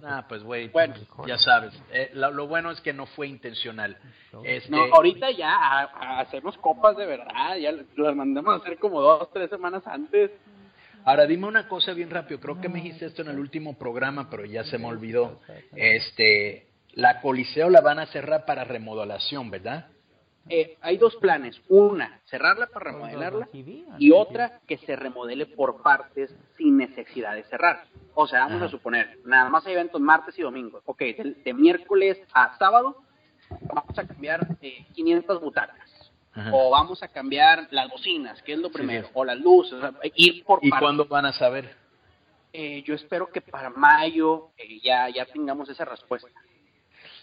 [0.03, 0.95] Ah, pues güey, bueno,
[1.25, 1.73] ya sabes.
[1.91, 3.97] Eh, lo, bueno es que no fue intencional.
[4.43, 4.71] Este...
[4.71, 5.83] No, ahorita ya
[6.19, 10.31] hacemos copas de verdad, ya las mandamos a hacer como dos, tres semanas antes.
[11.05, 14.29] Ahora dime una cosa bien rápido, creo que me dijiste esto en el último programa,
[14.29, 15.39] pero ya se me olvidó.
[15.75, 19.87] Este, la Coliseo la van a cerrar para remodelación, ¿verdad?
[20.49, 21.61] Eh, hay dos planes.
[21.69, 23.49] Una, cerrarla para remodelarla
[23.99, 27.85] y otra, que se remodele por partes sin necesidad de cerrar.
[28.13, 30.81] O sea, vamos a suponer, nada más hay eventos martes y domingo.
[30.85, 32.97] Ok, de, miércoles a sábado
[33.73, 35.90] vamos a cambiar eh, 500 butacas.
[36.51, 39.79] O vamos a cambiar las bocinas, que es lo primero, o las luces,
[40.15, 41.75] ir por ¿Y cuándo van a saber?
[42.53, 46.29] Eh, yo espero que para mayo eh, ya, ya tengamos esa respuesta.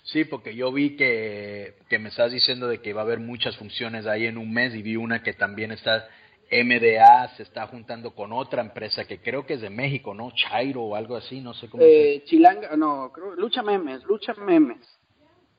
[0.02, 3.56] Sí, porque yo vi que, que me estás diciendo de que va a haber muchas
[3.56, 6.08] funciones ahí en un mes y vi una que también está,
[6.50, 10.30] MDA se está juntando con otra empresa que creo que es de México, ¿no?
[10.32, 11.82] Chairo o algo así, no sé cómo.
[11.82, 14.97] Eh, Chilanga, no, creo, Lucha Memes, Lucha Memes.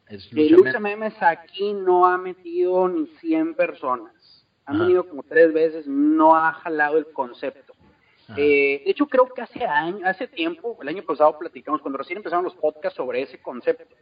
[0.09, 4.13] Es Lucha, Memes aquí no ha metido ni 100 personas.
[4.65, 7.73] Han venido como tres veces, no ha jalado el concepto.
[8.37, 12.17] Eh, de hecho, creo que hace año, hace tiempo, el año pasado platicamos, cuando recién
[12.17, 13.95] empezaron los podcasts sobre ese concepto.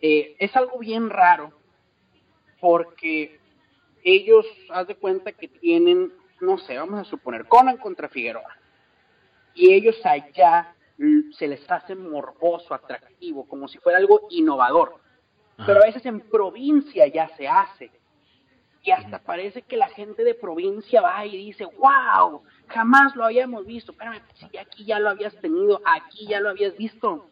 [0.00, 1.52] Eh, es algo bien raro
[2.60, 3.40] porque
[4.02, 8.56] ellos, haz de cuenta que tienen, no sé, vamos a suponer, Conan contra Figueroa.
[9.54, 10.74] Y ellos allá
[11.32, 15.05] se les hace morboso, atractivo, como si fuera algo innovador.
[15.64, 17.90] Pero a veces en provincia ya se hace.
[18.82, 23.66] Y hasta parece que la gente de provincia va y dice, wow, jamás lo habíamos
[23.66, 23.92] visto.
[23.92, 27.26] Espérame, si aquí ya lo habías tenido, aquí ya lo habías visto.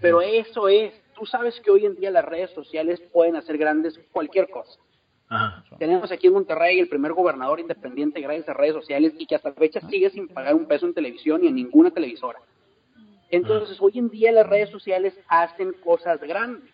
[0.00, 3.98] Pero eso es, tú sabes que hoy en día las redes sociales pueden hacer grandes
[4.12, 4.78] cualquier cosa.
[5.78, 9.50] Tenemos aquí en Monterrey el primer gobernador independiente gracias a redes sociales y que hasta
[9.50, 12.40] la fecha sigue sin pagar un peso en televisión y en ninguna televisora.
[13.30, 16.72] Entonces, hoy en día las redes sociales hacen cosas grandes.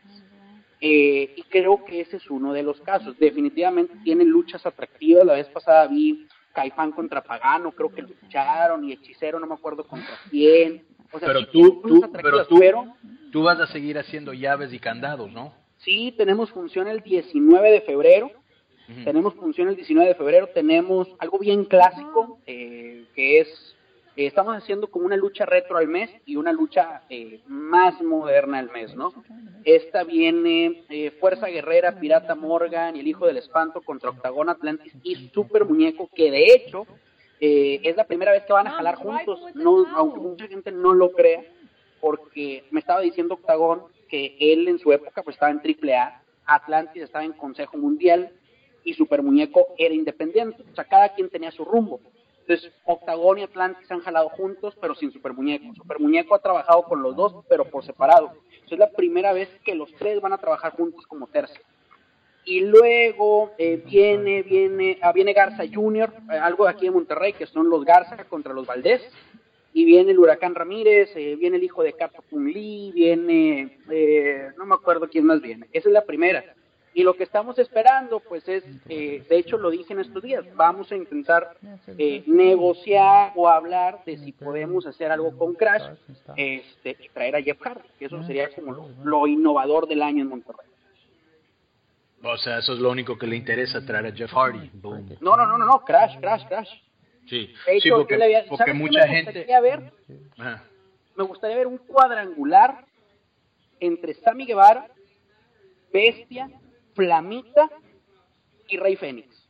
[0.81, 3.19] Eh, y creo que ese es uno de los casos.
[3.19, 5.25] Definitivamente tienen luchas atractivas.
[5.25, 9.87] La vez pasada vi Caifán contra Pagano, creo que lucharon, y Hechicero, no me acuerdo
[9.87, 10.85] contra quién.
[11.21, 12.95] pero, tú, pero, tú,
[13.31, 15.55] tú vas a seguir haciendo llaves y candados, ¿no?
[15.79, 18.31] Sí, tenemos función el 19 de febrero.
[19.05, 20.49] Tenemos función el 19 de febrero.
[20.55, 23.76] Tenemos algo bien clásico, eh, que es
[24.17, 28.59] eh, estamos haciendo como una lucha retro al mes y una lucha eh, más moderna
[28.59, 29.13] al mes, ¿no?
[29.65, 34.95] Esta viene eh, Fuerza Guerrera, Pirata Morgan y el Hijo del Espanto contra Octagón Atlantis
[35.03, 36.87] y Super Muñeco, que de hecho
[37.39, 41.13] es la primera vez que van a jalar juntos, no, aunque mucha gente no lo
[41.13, 41.45] crea,
[42.01, 47.03] porque me estaba diciendo Octagón que él en su época pues estaba en AAA, Atlantis
[47.03, 48.33] estaba en Consejo Mundial
[48.85, 52.01] y Super Muñeco era independiente, o sea, cada quien tenía su rumbo.
[52.47, 55.75] Entonces, Octagón y Atlantis han jalado juntos, pero sin Super Muñeco.
[55.75, 58.35] Super Muñeco ha trabajado con los dos, pero por separado.
[58.71, 61.61] es la primera vez que los tres van a trabajar juntos como tercio.
[62.45, 67.33] Y luego eh, viene, viene, ah, viene Garza Junior, eh, algo de aquí de Monterrey,
[67.33, 69.03] que son los Garza contra los Valdés.
[69.73, 73.79] Y viene el Huracán Ramírez, eh, viene el hijo de Capo Lee, viene,
[74.57, 75.67] no me acuerdo quién más viene.
[75.73, 76.45] Esa es la primera.
[76.97, 80.47] Y lo que estamos esperando, pues es, eh, de hecho lo dije en estos días,
[80.55, 81.59] vamos a intentar
[81.99, 85.95] eh, negociar o hablar de si podemos hacer algo con Crash
[86.37, 90.31] este, y traer a Jeff Hardy, que eso sería como lo, innovador del año en
[90.31, 90.67] Monterrey.
[92.23, 94.71] O sea, eso es lo único que le interesa, traer a Jeff Hardy.
[95.21, 96.71] No, no, no, no, no, Crash, Crash, Crash.
[97.27, 99.47] Sí, sí porque, porque mucha gente...
[99.61, 99.93] Ver?
[101.15, 102.87] Me gustaría ver un cuadrangular
[103.81, 104.89] entre Sammy Guevara,
[105.93, 106.49] Bestia,
[106.97, 107.71] Flamita
[108.69, 109.47] y Rey Fénix.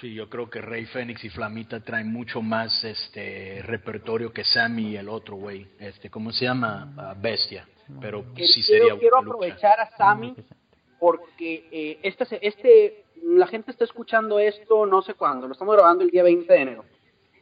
[0.00, 4.88] Sí, yo creo que Rey Fénix y Flamita traen mucho más este repertorio que Sammy
[4.88, 6.92] y el otro güey, este, ¿cómo se llama?
[6.96, 7.68] Ah, Bestia.
[8.00, 10.34] Pero sí sería quiero aprovechar a Sammy
[10.98, 16.02] porque eh, este, este, la gente está escuchando esto no sé cuándo, lo estamos grabando
[16.02, 16.84] el día 20 de enero.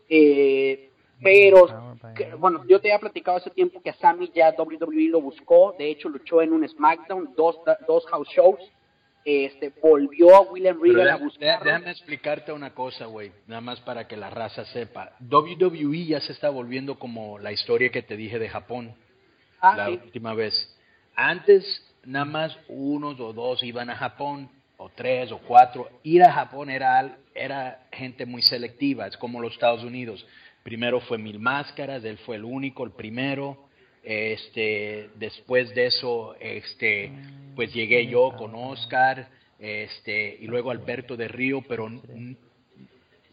[0.08, 0.89] Eh,
[1.22, 1.96] pero,
[2.38, 5.90] bueno, yo te había platicado hace tiempo que a Sammy ya WWE lo buscó, de
[5.90, 8.60] hecho luchó en un SmackDown, dos, dos house shows,
[9.24, 11.62] este, volvió a William Regal a buscar.
[11.62, 15.12] Déjame explicarte una cosa, güey, nada más para que la raza sepa.
[15.20, 18.94] WWE ya se está volviendo como la historia que te dije de Japón
[19.60, 20.76] ah, la última vez.
[21.14, 21.64] Antes,
[22.04, 24.48] nada más unos o dos iban a Japón,
[24.80, 25.90] o tres o cuatro.
[26.02, 30.26] Ir a Japón era, era gente muy selectiva, es como los Estados Unidos
[30.62, 33.70] Primero fue Mil Máscaras, él fue el único, el primero.
[34.02, 37.12] Este, después de eso, este,
[37.54, 41.90] pues llegué yo con Oscar, este, y luego Alberto de Río, pero,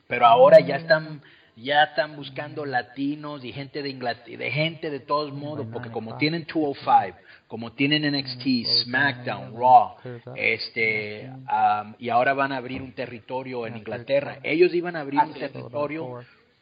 [0.07, 1.21] pero ahora ya están,
[1.55, 6.17] ya están buscando latinos y gente de Inglaterra, de gente de todos modos, porque como
[6.17, 9.95] tienen 205, como tienen NXT, SmackDown, Raw,
[10.35, 11.31] este,
[11.97, 14.39] y ahora van a abrir un territorio en Inglaterra.
[14.43, 16.19] Ellos iban a abrir un territorio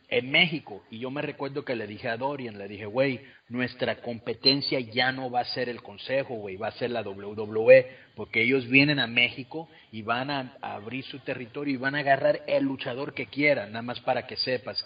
[0.10, 0.84] en México.
[0.90, 5.12] Y yo me recuerdo que le dije a Dorian, le dije, güey, nuestra competencia ya
[5.12, 9.00] no va a ser el Consejo, güey, va a ser la WWE, porque ellos vienen
[9.00, 13.28] a México y van a, abrir su territorio y van a agarrar el luchador que
[13.28, 14.86] quieran, nada más para que sepas.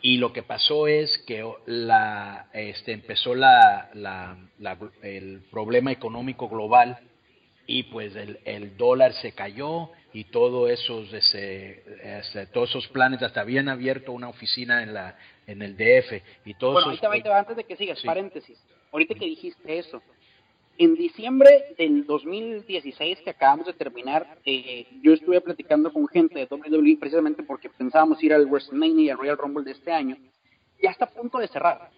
[0.00, 4.36] Y lo que pasó es que la, este, empezó la, la,
[5.02, 6.98] el problema económico global
[7.68, 13.22] y pues el, el dólar se cayó y todo esos ese, ese, todos esos planes
[13.22, 17.56] hasta habían abierto una oficina en la en el DF y todos bueno ahorita, antes
[17.56, 18.58] de que sigas paréntesis.
[18.92, 20.02] Ahorita que dijiste eso
[20.78, 26.48] en diciembre del 2016 que acabamos de terminar eh, yo estuve platicando con gente de
[26.50, 30.16] WWE precisamente porque pensábamos ir al WrestleMania y al Royal Rumble de este año
[30.82, 31.90] ya está a punto de cerrar.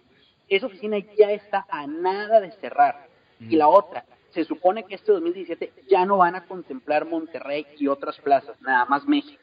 [0.47, 3.07] Esa oficina ya está a nada de cerrar.
[3.39, 7.87] Y la otra se supone que este 2017 ya no van a contemplar Monterrey y
[7.87, 9.41] otras plazas, nada más México.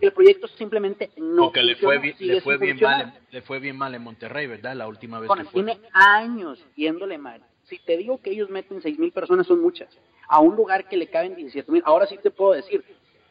[0.00, 3.60] El proyecto simplemente no Porque le fue, bien, le, fue bien mal, en, le fue
[3.60, 4.74] bien mal en Monterrey, ¿verdad?
[4.74, 5.62] La última vez que fue.
[5.62, 7.44] Tiene años yéndole mal.
[7.62, 9.96] Si te digo que ellos meten seis mil personas, son muchas.
[10.26, 11.82] A un lugar que le caben 17 mil.
[11.86, 12.82] Ahora sí te puedo decir,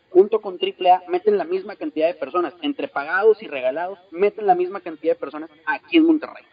[0.10, 2.54] junto con AAA, meten la misma cantidad de personas.
[2.62, 6.45] Entre pagados y regalados, meten la misma cantidad de personas aquí en Monterrey.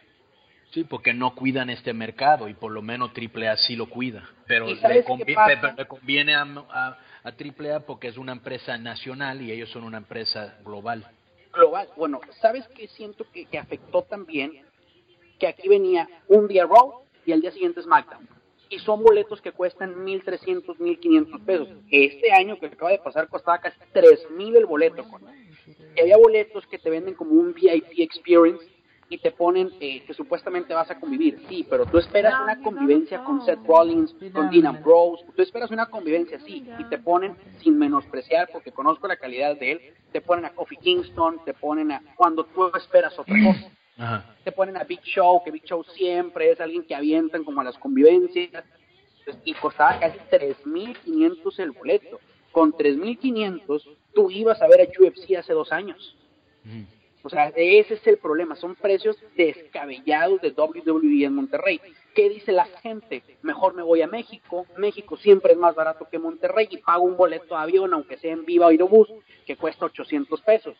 [0.71, 4.29] Sí, porque no cuidan este mercado y por lo menos AAA sí lo cuida.
[4.45, 9.97] Pero le, conviene, a, a, AAA porque es una empresa nacional y ellos son una
[9.97, 11.05] empresa global.
[11.53, 11.87] Global.
[11.95, 14.63] Bueno, ¿sabes qué siento que, que afectó también?
[15.39, 18.27] Que aquí venía un día Raw y al día siguiente SmackDown.
[18.69, 21.69] Y son boletos que cuestan 1.300, 1.500 pesos.
[21.89, 25.05] Este año que acaba de pasar costaba casi 3.000 el boleto.
[25.95, 28.65] Y había boletos que te venden como un VIP experience
[29.09, 31.39] y te ponen eh, que supuestamente vas a convivir.
[31.47, 35.85] Sí, pero tú esperas una convivencia con Seth Rollins, con Dean Ambrose, tú esperas una
[35.87, 40.45] convivencia así y te ponen, sin menospreciar, porque conozco la calidad de él, te ponen
[40.45, 43.71] a Kofi Kingston, te ponen a cuando tú esperas otra cosa.
[44.43, 47.63] Te ponen a Big Show, que Big Show siempre es alguien que avientan como a
[47.63, 48.51] las convivencias,
[49.43, 52.19] y costaba casi 3.500 el boleto.
[52.51, 56.15] Con 3.500 tú ibas a ver a UFC hace dos años.
[57.25, 61.81] O sea, ese es el problema, son precios descabellados de WWE en Monterrey.
[62.13, 63.23] ¿Qué dice la gente?
[63.41, 67.17] Mejor me voy a México, México siempre es más barato que Monterrey y pago un
[67.17, 69.11] boleto de avión, aunque sea en Viva Aerobús,
[69.43, 70.77] que cuesta 800 pesos.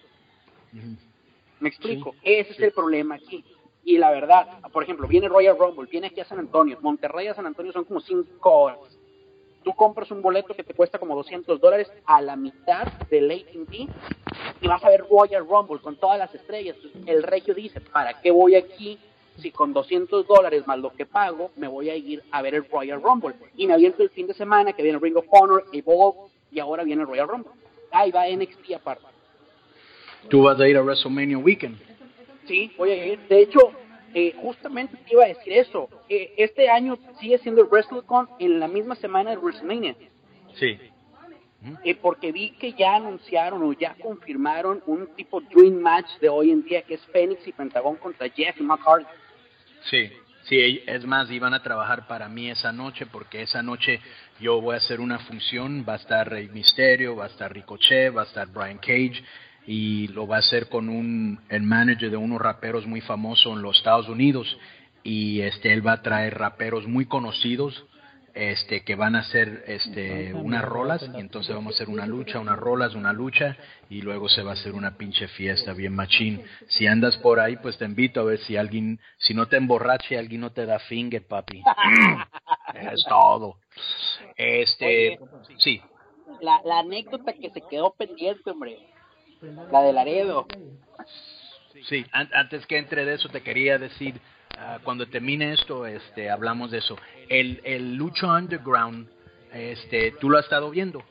[1.60, 2.14] ¿Me explico?
[2.22, 3.44] Ese es el problema aquí.
[3.84, 7.34] Y la verdad, por ejemplo, viene Royal Rumble, viene aquí a San Antonio, Monterrey a
[7.34, 9.00] San Antonio son como 5 horas
[9.66, 13.88] tú compras un boleto que te cuesta como 200 dólares a la mitad del AT&T
[14.62, 16.78] y vas a ver Royal Rumble con todas las estrellas.
[17.08, 19.00] El regio dice, ¿para qué voy aquí
[19.40, 22.70] si con 200 dólares más lo que pago me voy a ir a ver el
[22.70, 23.36] Royal Rumble?
[23.58, 26.84] Y me aviento el fin de semana que viene Ring of Honor, Evolve y ahora
[26.84, 27.52] viene el Royal Rumble.
[27.92, 29.04] Ahí va NXT aparte.
[30.30, 31.78] ¿Tú vas a ir a WrestleMania Weekend?
[32.48, 33.20] Sí, voy a ir.
[33.28, 33.72] De hecho,
[34.18, 35.90] eh, justamente te iba a decir eso.
[36.08, 39.94] Eh, este año sigue siendo el WrestleCon en la misma semana de WrestleMania.
[40.54, 40.80] Sí.
[41.84, 46.52] Eh, porque vi que ya anunciaron o ya confirmaron un tipo Dream Match de hoy
[46.52, 49.06] en día que es Phoenix y Pentagón contra Jeff y McCarthy.
[49.90, 50.10] Sí,
[50.44, 54.00] sí, es más, iban a trabajar para mí esa noche porque esa noche
[54.40, 58.16] yo voy a hacer una función, va a estar Rey Misterio, va a estar Ricochet,
[58.16, 59.22] va a estar Brian Cage
[59.68, 63.62] y lo va a hacer con un el manager de unos raperos muy famosos en
[63.62, 64.58] los Estados Unidos
[65.04, 67.86] y este él va a traer raperos muy conocidos
[68.36, 72.40] este que van a hacer este unas rolas y entonces vamos a hacer una lucha,
[72.40, 73.56] unas rolas, una lucha
[73.90, 76.44] y luego se va a hacer una pinche fiesta bien machín.
[76.68, 80.18] Si andas por ahí, pues te invito a ver si alguien si no te emborrache,
[80.18, 81.64] alguien no te da finger, papi.
[82.74, 83.60] es todo.
[84.36, 85.18] Este,
[85.60, 85.82] sí.
[86.42, 88.78] La, la anécdota que se quedó pendiente, hombre
[89.72, 90.48] la de Laredo.
[91.88, 94.20] Sí, antes que entre de eso te quería decir,
[94.58, 96.98] ah, cuando termine esto, este, hablamos de eso.
[97.30, 99.08] El, el Lucha Underground,
[99.54, 101.04] este, ¿tú lo has estado viendo?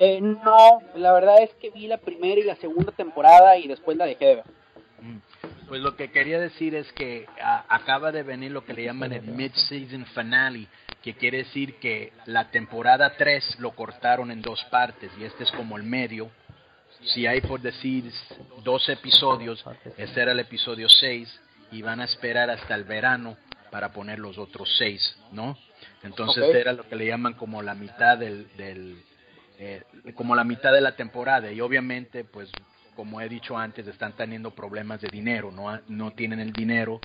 [0.00, 3.96] Eh, no, la verdad es que vi la primera y la segunda temporada y después
[3.96, 4.44] la dejé de ver.
[5.00, 5.18] Mm.
[5.68, 9.12] Pues lo que quería decir es que ah, acaba de venir lo que le llaman
[9.12, 10.66] el mid-season finale,
[11.02, 15.52] que quiere decir que la temporada 3 lo cortaron en dos partes y este es
[15.52, 16.30] como el medio
[17.06, 18.10] si hay por decir
[18.62, 19.64] dos episodios,
[19.96, 21.40] este era el episodio 6
[21.72, 23.36] y van a esperar hasta el verano
[23.70, 25.58] para poner los otros seis, ¿no?
[26.04, 29.02] Entonces era lo que le llaman como la mitad del, del
[29.58, 29.82] eh,
[30.14, 31.50] como la mitad de la temporada.
[31.50, 32.50] Y obviamente pues
[32.94, 37.00] como he dicho antes están teniendo problemas de dinero, no no tienen el dinero,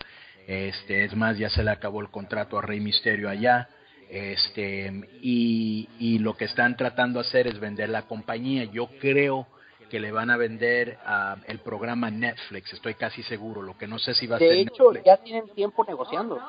[0.46, 3.68] este es más ya se le acabó el contrato a Rey Misterio allá,
[4.08, 8.66] este y, y lo que están tratando de hacer es vender la compañía.
[8.66, 9.48] Yo creo
[9.90, 14.00] que le van a vender a el programa Netflix, estoy casi seguro, lo que no
[14.00, 16.40] sé si va a ser De hecho, ya tienen tiempo negociando.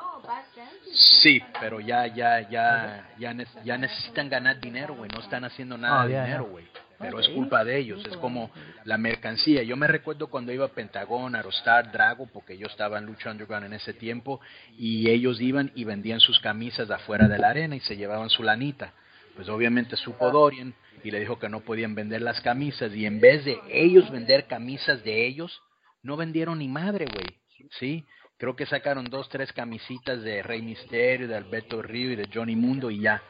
[0.93, 6.03] Sí, pero ya ya ya ya, ya necesitan ganar dinero, güey, no están haciendo nada
[6.03, 6.65] oh, de dinero, güey.
[7.01, 8.51] Pero es culpa de ellos, es como
[8.85, 9.63] la mercancía.
[9.63, 13.65] Yo me recuerdo cuando iba a Pentagón, Aerostar, Drago, porque yo estaba en Lucha Underground
[13.65, 14.39] en ese tiempo,
[14.77, 18.43] y ellos iban y vendían sus camisas afuera de la arena y se llevaban su
[18.43, 18.93] lanita.
[19.35, 23.19] Pues obviamente supo Dorian y le dijo que no podían vender las camisas y en
[23.19, 25.61] vez de ellos vender camisas de ellos,
[26.03, 27.69] no vendieron ni madre, güey.
[27.79, 28.05] Sí,
[28.37, 32.55] creo que sacaron dos, tres camisitas de Rey Misterio, de Alberto Río y de Johnny
[32.55, 33.21] Mundo y ya.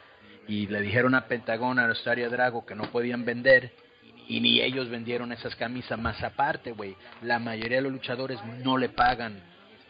[0.47, 3.73] Y le dijeron a Pentagón, a Rosario Drago que no podían vender
[4.27, 6.95] y ni ellos vendieron esas camisas más aparte, güey.
[7.21, 9.43] La mayoría de los luchadores no le pagan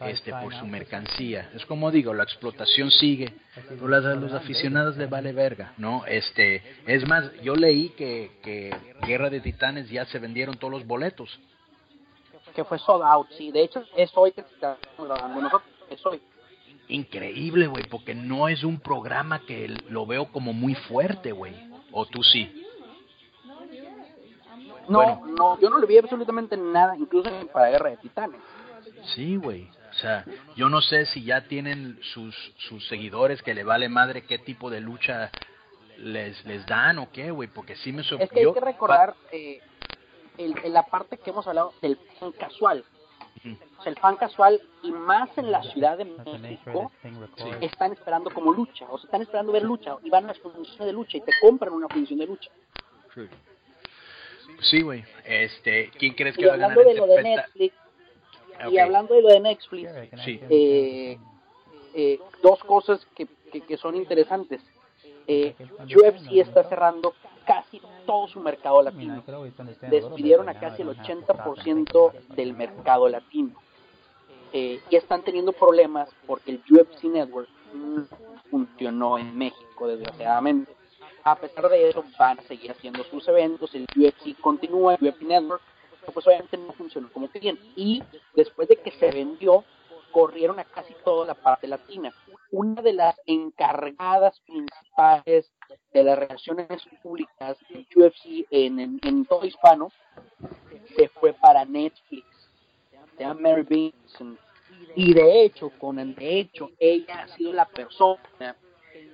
[0.06, 1.50] este por su mercancía.
[1.54, 3.32] Es como digo, la explotación sigue,
[3.68, 6.04] pero las, los aficionados le vale verga, ¿no?
[6.06, 8.74] Este, es más, yo leí que, que
[9.06, 11.38] Guerra de Titanes ya se vendieron todos los boletos.
[12.54, 13.50] Que fue sold out, sí.
[13.50, 14.44] De hecho, es hoy que
[14.98, 16.20] nosotros, es hoy.
[16.88, 21.54] Increíble, güey, porque no es un programa que lo veo como muy fuerte, güey.
[21.92, 22.66] ¿O tú sí?
[24.88, 28.40] No, no, yo no le vi absolutamente nada, incluso para Guerra de Titanes.
[29.14, 29.68] Sí, güey.
[29.92, 30.24] O sea,
[30.56, 34.70] yo no sé si ya tienen sus, sus seguidores que le vale madre qué tipo
[34.70, 35.30] de lucha
[35.98, 38.26] les, les dan o qué, güey, porque sí me sorprendió.
[38.26, 39.60] Es que hay que recordar eh,
[40.38, 42.84] el, la parte que hemos hablado del fan casual.
[43.78, 46.92] O sea, el fan casual y más en la Ciudad de México
[47.60, 50.78] están esperando como lucha, o sea, están esperando ver lucha y van a las funciones
[50.78, 52.50] de lucha y te compran una función de lucha.
[54.60, 55.04] Sí, güey.
[55.24, 56.78] Este, ¿quién crees que y va a ganar?
[56.78, 57.74] de lo de Netflix,
[58.70, 59.90] y hablando de lo de Netflix,
[60.26, 61.18] eh,
[61.94, 63.26] eh, dos cosas que,
[63.60, 64.60] que, son interesantes.
[65.26, 65.54] Eh,
[65.84, 67.14] UFC está cerrando
[67.46, 69.22] casi todo su mercado latino.
[69.90, 73.54] Despidieron a casi el 80% del mercado latino.
[74.52, 78.04] Eh, y están teniendo problemas porque el UFC Network no
[78.50, 80.70] funcionó en México, desgraciadamente.
[81.24, 83.74] A pesar de eso, van a seguir haciendo sus eventos.
[83.74, 85.62] El UFC continúa, el UFC Network
[86.12, 88.02] pues obviamente no funcionó como bien Y
[88.34, 89.64] después de que se vendió,
[90.10, 92.12] corrieron a casi toda la parte latina.
[92.50, 95.50] Una de las encargadas principales
[95.92, 99.90] de las relaciones públicas de UFC en, en, todo hispano
[100.96, 102.26] se fue para Netflix.
[103.16, 104.38] Se llama Mary Benson.
[104.94, 108.56] Y de hecho, con de hecho, ella ha sido la persona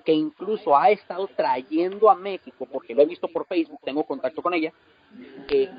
[0.04, 4.42] que incluso ha estado trayendo a México, porque lo he visto por Facebook, tengo contacto
[4.42, 4.72] con ella,
[5.46, 5.70] que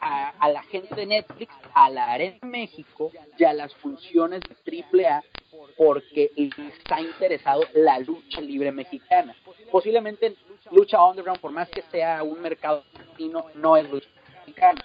[0.00, 5.22] a, la gente de Netflix a la Arena México y a las funciones de AAA
[5.76, 9.34] porque está interesado la lucha libre mexicana.
[9.70, 10.34] Posiblemente
[10.70, 14.08] lucha underground, por más que sea un mercado latino, no es lucha
[14.40, 14.84] mexicana.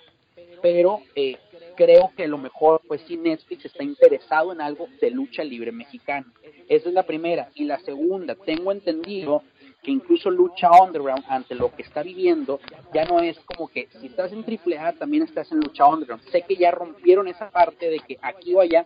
[0.62, 1.38] Pero eh,
[1.76, 6.26] creo que lo mejor pues si Netflix está interesado en algo de lucha libre mexicana.
[6.70, 7.50] Esa es la primera.
[7.56, 9.44] Y la segunda, tengo entendido
[9.84, 12.60] que incluso lucha underground ante lo que está viviendo
[12.94, 16.24] ya no es como que si estás en AAA también estás en lucha underground.
[16.30, 18.86] Sé que ya rompieron esa parte de que aquí o allá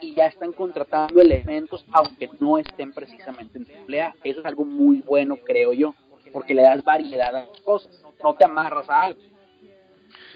[0.00, 4.14] y ya están contratando elementos aunque no estén precisamente en AAA.
[4.24, 5.94] Eso es algo muy bueno, creo yo,
[6.32, 9.20] porque le das variedad a las cosas, no te amarras a algo.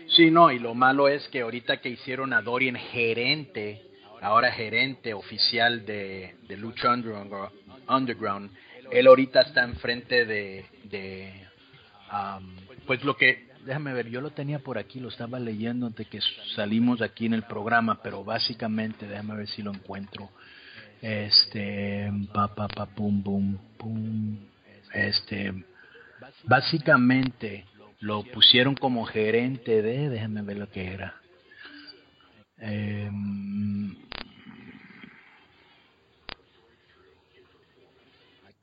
[0.08, 3.82] Sí, no, y lo malo es que ahorita que hicieron a Dorian gerente,
[4.20, 8.50] ahora gerente oficial de, de Lucha Underground,
[8.92, 11.48] él ahorita está enfrente de, de
[12.86, 16.20] pues lo que, déjame ver, yo lo tenía por aquí, lo estaba leyendo antes que
[16.54, 20.30] salimos aquí en el programa, pero básicamente, déjame ver si lo encuentro.
[21.00, 24.38] Este, pa, pa, pa, pum, pum, pum.
[24.92, 25.52] Este,
[26.44, 27.64] básicamente,
[28.00, 31.14] lo pusieron como gerente de, déjenme ver lo que era.
[32.58, 33.96] Em,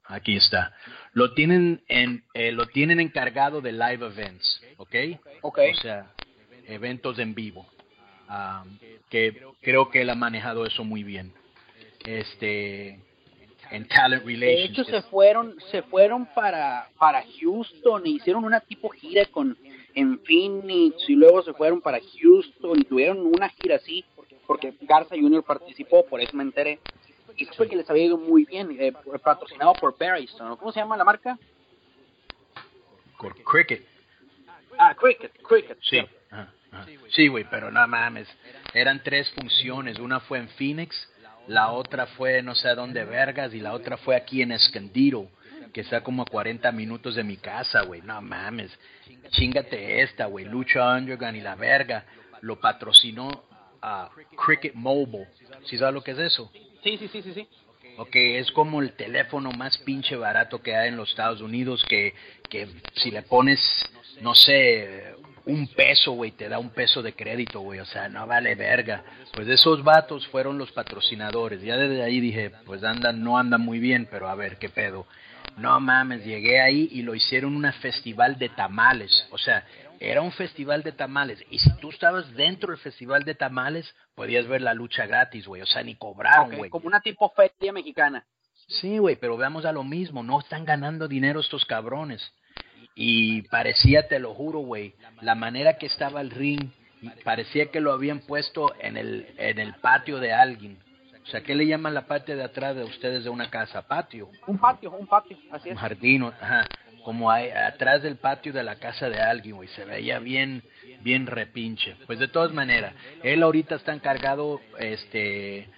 [0.09, 0.73] aquí está.
[1.13, 4.95] Lo tienen en, eh, lo tienen encargado de live events, ¿ok?
[5.41, 5.59] Ok.
[5.71, 6.11] O sea,
[6.67, 7.65] eventos en vivo.
[9.09, 11.33] que creo que él ha manejado eso muy bien.
[12.05, 12.99] Este,
[13.71, 14.57] en talent relations.
[14.57, 19.57] De hecho se fueron se fueron para para Houston e hicieron una tipo gira con
[19.95, 24.05] en Phoenix y luego se fueron para Houston y tuvieron una gira así
[24.49, 25.43] porque Garza Jr.
[25.43, 26.79] participó, por eso me enteré.
[27.39, 28.91] Y fue que les había ido muy bien, eh,
[29.23, 30.57] patrocinado por Barrystone.
[30.57, 31.37] ¿Cómo se llama la marca?
[33.17, 33.85] Cricket.
[34.77, 35.77] Ah, Cricket, Cricket.
[35.81, 36.01] Sí.
[37.11, 38.27] Sí, güey, pero no mames.
[38.73, 39.99] Eran tres funciones.
[39.99, 40.95] Una fue en Phoenix,
[41.47, 45.27] la otra fue no sé a dónde vergas y la otra fue aquí en Escondido,
[45.73, 48.01] que está como a 40 minutos de mi casa, güey.
[48.01, 48.71] No mames,
[49.31, 50.45] chingate esta, güey.
[50.45, 52.05] Lucha Underground y la verga
[52.41, 53.43] lo patrocinó
[53.81, 54.09] a
[54.45, 55.27] Cricket Mobile.
[55.65, 56.51] ¿Sí sabes lo que es eso?
[56.83, 57.47] Sí, sí, sí, sí, sí.
[57.97, 62.13] Ok, es como el teléfono más pinche barato que hay en los Estados Unidos, que,
[62.49, 63.59] que si le pones,
[64.21, 65.15] no sé,
[65.45, 69.03] un peso, güey, te da un peso de crédito, güey, o sea, no vale verga.
[69.33, 71.61] Pues esos vatos fueron los patrocinadores.
[71.61, 75.05] Ya desde ahí dije, pues andan, no andan muy bien, pero a ver, qué pedo.
[75.57, 79.27] No mames, llegué ahí y lo hicieron una festival de tamales.
[79.31, 79.65] O sea,
[79.99, 81.43] era un festival de tamales.
[81.49, 85.61] Y si tú estabas dentro del festival de tamales, podías ver la lucha gratis, güey.
[85.61, 86.69] O sea, ni cobraron, güey.
[86.69, 88.25] como una tipo feria mexicana.
[88.67, 90.23] Sí, güey, pero veamos a lo mismo.
[90.23, 92.33] No están ganando dinero estos cabrones.
[92.95, 96.71] Y parecía, te lo juro, güey, la manera que estaba el ring,
[97.23, 100.79] parecía que lo habían puesto en el, en el patio de alguien.
[101.23, 103.87] O sea, ¿qué le llaman la parte de atrás de ustedes de una casa?
[103.87, 104.29] Patio.
[104.47, 105.75] Un patio, un patio, así es.
[105.75, 106.65] Un jardín, ajá.
[107.03, 109.69] Como hay, atrás del patio de la casa de alguien, güey.
[109.69, 110.63] Se veía bien,
[111.01, 111.95] bien repinche.
[112.05, 112.93] Pues de todas maneras,
[113.23, 115.69] él ahorita está encargado, este,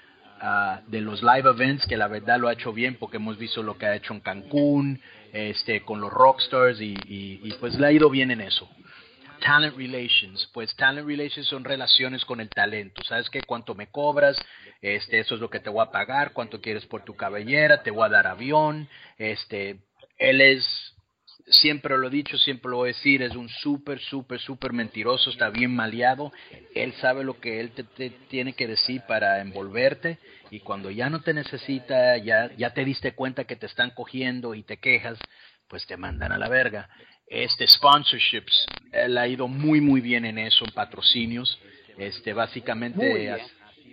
[0.41, 3.63] uh, de los live events, que la verdad lo ha hecho bien, porque hemos visto
[3.63, 5.01] lo que ha hecho en Cancún,
[5.33, 8.69] este, con los rockstars y, y, pues le ha ido bien en eso.
[9.39, 13.03] Talent relations, pues talent relations son relaciones con el talento.
[13.03, 14.37] Sabes que cuánto me cobras,
[14.81, 17.91] este, eso es lo que te voy a pagar, cuánto quieres por tu cabellera, te
[17.91, 19.79] voy a dar avión, este,
[20.19, 20.95] él es
[21.47, 25.29] siempre lo he dicho, siempre lo voy a decir, es un súper, súper, súper mentiroso,
[25.29, 26.31] está bien maleado,
[26.75, 30.19] él sabe lo que él te, tiene que decir para envolverte
[30.49, 34.55] y cuando ya no te necesita, ya, ya te diste cuenta que te están cogiendo
[34.55, 35.17] y te quejas,
[35.67, 36.89] pues te mandan a la verga.
[37.27, 41.59] Este sponsorships, él ha ido muy muy bien en eso, en patrocinios.
[41.97, 43.31] Este básicamente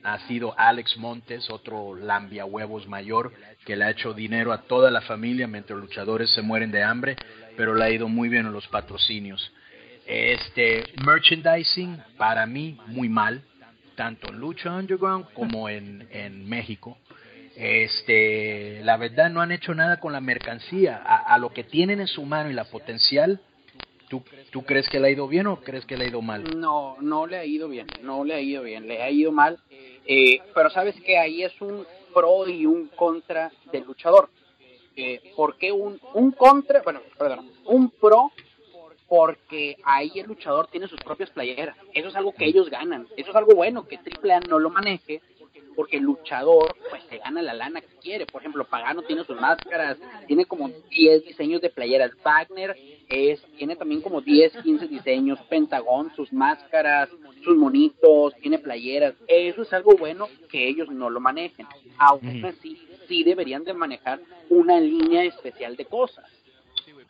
[0.04, 3.32] ha, sido Alex Montes, otro lambia huevos mayor,
[3.64, 7.16] que le ha hecho dinero a toda la familia mientras luchadores se mueren de hambre,
[7.56, 9.52] pero le ha ido muy bien en los patrocinios.
[10.06, 13.42] Este merchandising para mí muy mal,
[13.94, 16.96] tanto en Lucha Underground como en, en México.
[17.58, 22.06] Este, la verdad no han hecho nada con la mercancía, a, lo que tienen en
[22.06, 23.40] su mano y la potencial.
[24.08, 24.22] ¿Tú,
[24.52, 26.44] ¿Tú crees que le ha ido bien o crees que le ha ido mal?
[26.56, 29.58] No, no le ha ido bien, no le ha ido bien, le ha ido mal.
[30.10, 34.30] Eh, pero sabes que ahí es un pro y un contra del luchador.
[34.96, 36.82] Eh, ¿Por qué un, un contra?
[36.82, 38.32] Bueno, perdón, un pro
[39.06, 41.76] porque ahí el luchador tiene sus propias playeras.
[41.94, 43.06] Eso es algo que ellos ganan.
[43.16, 45.20] Eso es algo bueno que AAA no lo maneje
[45.78, 48.26] porque el luchador pues se gana la lana que quiere.
[48.26, 52.10] Por ejemplo, Pagano tiene sus máscaras, tiene como 10 diseños de playeras.
[52.24, 52.76] Wagner
[53.08, 55.38] es, tiene también como 10, 15 diseños.
[55.48, 57.08] Pentagón, sus máscaras,
[57.44, 59.14] sus monitos, tiene playeras.
[59.28, 61.68] Eso es algo bueno que ellos no lo manejen.
[61.96, 62.76] Aún así,
[63.06, 64.18] sí deberían de manejar
[64.48, 66.24] una línea especial de cosas.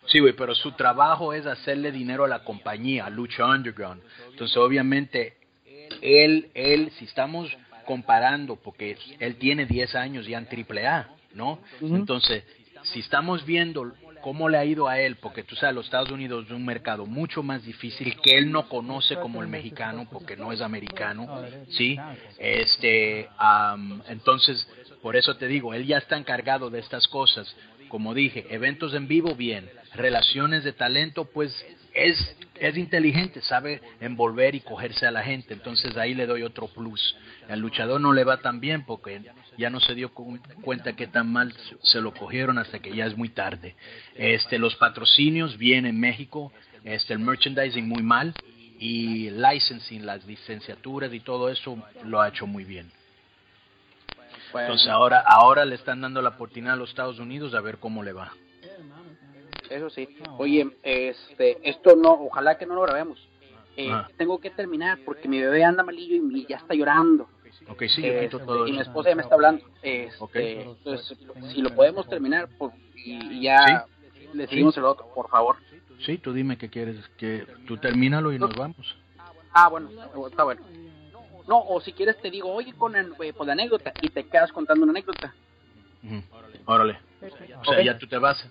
[0.08, 4.02] Sí, güey, pero su trabajo es hacerle dinero a la compañía, a Lucha Underground.
[4.30, 5.38] Entonces, obviamente,
[6.02, 7.48] él, él, si estamos
[7.89, 11.59] comparando, porque él tiene 10 años ya en AAA, ¿no?
[11.80, 12.45] Entonces,
[12.82, 16.45] si estamos viendo cómo le ha ido a él, porque tú sabes, los Estados Unidos
[16.45, 20.53] es un mercado mucho más difícil que él no conoce como el mexicano, porque no
[20.53, 21.99] es americano, ¿sí?
[22.39, 23.26] Este,
[24.11, 24.68] entonces,
[25.01, 27.57] por eso te digo, él ya está encargado de estas cosas.
[27.89, 29.70] Como dije, eventos en vivo, bien.
[29.95, 31.51] Relaciones de talento, pues
[31.99, 35.55] es, es inteligente, sabe envolver y cogerse a la gente.
[35.55, 37.16] Entonces ahí le doy otro plus.
[37.49, 39.22] Al luchador no le va tan bien porque
[39.57, 43.16] ya no se dio cuenta que tan mal se lo cogieron hasta que ya es
[43.16, 43.74] muy tarde.
[44.14, 46.53] Este, los patrocinios bien en México,
[46.84, 48.34] este, el merchandising muy mal
[48.78, 52.90] y licensing, las licenciaturas y todo eso lo ha hecho muy bien.
[54.55, 58.03] Entonces ahora, ahora le están dando la oportunidad a los Estados Unidos a ver cómo
[58.03, 58.32] le va.
[59.70, 60.08] Eso sí.
[60.38, 63.18] Oye, este, esto no, ojalá que no lo grabemos.
[63.76, 64.08] Eh, ah.
[64.16, 67.28] Tengo que terminar porque mi bebé anda malillo y, ya está llorando.
[67.68, 69.64] Ok, sí, este, Y mi esposa ya me está hablando.
[69.82, 71.18] Este, Entonces,
[71.52, 73.86] si lo podemos terminar pues, y ya
[74.32, 75.56] le seguimos el otro, por favor.
[76.00, 78.96] Sí, tú dime qué quieres, que tú termínalo y nos vamos.
[79.52, 79.90] Ah, bueno,
[80.28, 80.62] está bueno.
[81.48, 84.52] No, o si quieres te digo, oye, con, el, pues, la anécdota y te quedas
[84.52, 85.34] contando una anécdota.
[86.66, 86.98] Órale.
[87.60, 88.44] O sea, ya tú te vas.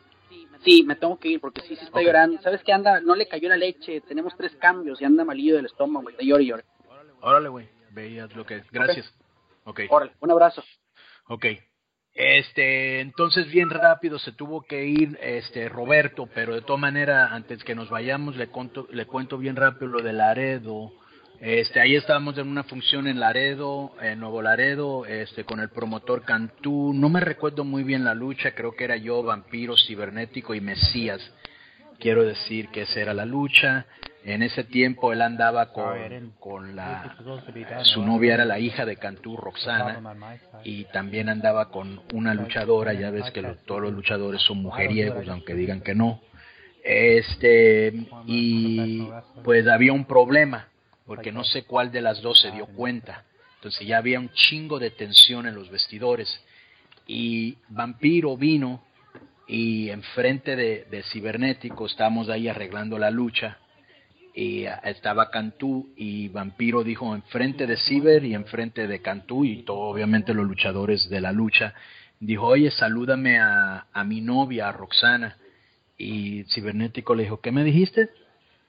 [0.64, 2.42] Sí, me tengo que ir porque sí, sí está llorando.
[2.42, 3.00] ¿Sabes qué anda?
[3.02, 4.02] No le cayó la leche.
[4.02, 6.10] Tenemos tres cambios y anda malillo del estómago.
[6.18, 6.64] Te llora y llora.
[7.22, 7.70] Órale, güey.
[7.92, 8.64] Veías lo que.
[8.72, 9.14] Gracias.
[9.64, 9.82] Ok.
[9.90, 10.64] Órale, un abrazo.
[11.28, 11.46] Ok.
[12.14, 17.64] Este, entonces bien rápido se tuvo que ir este Roberto, pero de todas maneras antes
[17.64, 20.94] que nos vayamos le cuento le cuento bien rápido lo de Laredo.
[21.40, 26.24] Este, ahí estábamos en una función en Laredo, en Nuevo Laredo, este, con el promotor
[26.24, 26.94] Cantú.
[26.96, 31.22] No me recuerdo muy bien la lucha, creo que era yo, Vampiro, Cibernético y Mesías.
[32.00, 33.86] Quiero decir que esa era la lucha.
[34.24, 37.16] En ese tiempo él andaba con, con la...
[37.84, 40.02] Su novia era la hija de Cantú, Roxana,
[40.64, 45.54] y también andaba con una luchadora, ya ves que todos los luchadores son mujeriegos, aunque
[45.54, 46.20] digan que no.
[46.84, 47.94] Este,
[48.26, 49.08] y
[49.44, 50.68] pues había un problema
[51.08, 53.24] porque no sé cuál de las dos se dio cuenta.
[53.56, 56.30] Entonces ya había un chingo de tensión en los vestidores.
[57.08, 58.84] Y Vampiro vino
[59.48, 63.58] y enfrente de, de Cibernético estábamos ahí arreglando la lucha.
[64.36, 69.80] Y estaba Cantú y Vampiro dijo enfrente de Ciber y enfrente de Cantú y todo,
[69.80, 71.74] obviamente los luchadores de la lucha.
[72.20, 75.38] Dijo, oye, salúdame a, a mi novia, a Roxana.
[75.98, 78.10] Y Cibernético le dijo, ¿qué me dijiste?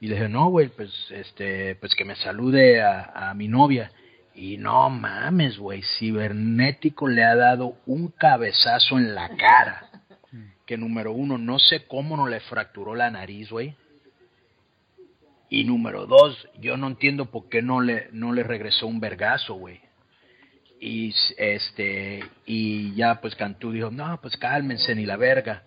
[0.01, 3.91] Y le dije, no, güey, pues, este, pues que me salude a, a mi novia.
[4.35, 9.85] Y no mames, güey, cibernético le ha dado un cabezazo en la cara.
[10.67, 13.75] Que número uno, no sé cómo no le fracturó la nariz, güey.
[15.49, 19.55] Y número dos, yo no entiendo por qué no le, no le regresó un vergazo,
[19.55, 19.81] güey.
[20.81, 25.65] Y este, y ya pues Cantú dijo, no, pues cálmense ni la verga.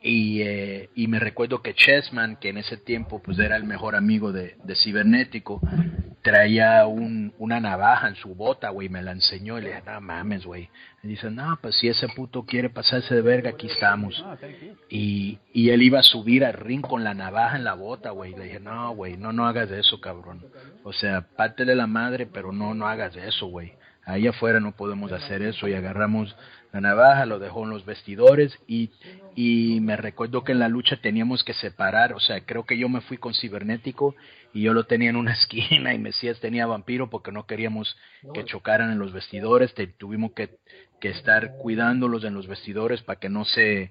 [0.00, 3.96] Y, eh, y me recuerdo que Chessman, que en ese tiempo pues era el mejor
[3.96, 5.60] amigo de, de Cibernético,
[6.22, 10.00] traía un, una navaja en su bota, güey, me la enseñó y le dije, no
[10.00, 10.68] mames, güey.
[11.02, 14.24] Y dice, no, pues si ese puto quiere pasarse de verga, aquí estamos.
[14.88, 18.34] Y, y él iba a subir al ring con la navaja en la bota, güey.
[18.34, 20.44] Le dije, no, güey, no, no hagas eso, cabrón.
[20.84, 23.72] O sea, pátele la madre, pero no, no hagas eso, güey.
[24.08, 25.68] Ahí afuera no podemos hacer eso.
[25.68, 26.34] Y agarramos
[26.72, 28.90] la navaja, lo dejó en los vestidores y,
[29.36, 32.88] y me recuerdo que en la lucha teníamos que separar, o sea, creo que yo
[32.88, 34.14] me fui con cibernético
[34.54, 37.96] y yo lo tenía en una esquina y Mesías tenía vampiro porque no queríamos
[38.32, 40.56] que chocaran en los vestidores, tuvimos que,
[41.00, 43.90] que estar cuidándolos en los vestidores para que no se,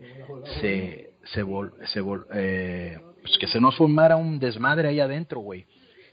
[0.62, 1.44] se, se,
[1.86, 2.04] se
[2.34, 5.66] eh, pues que se nos formara un desmadre ahí adentro, güey.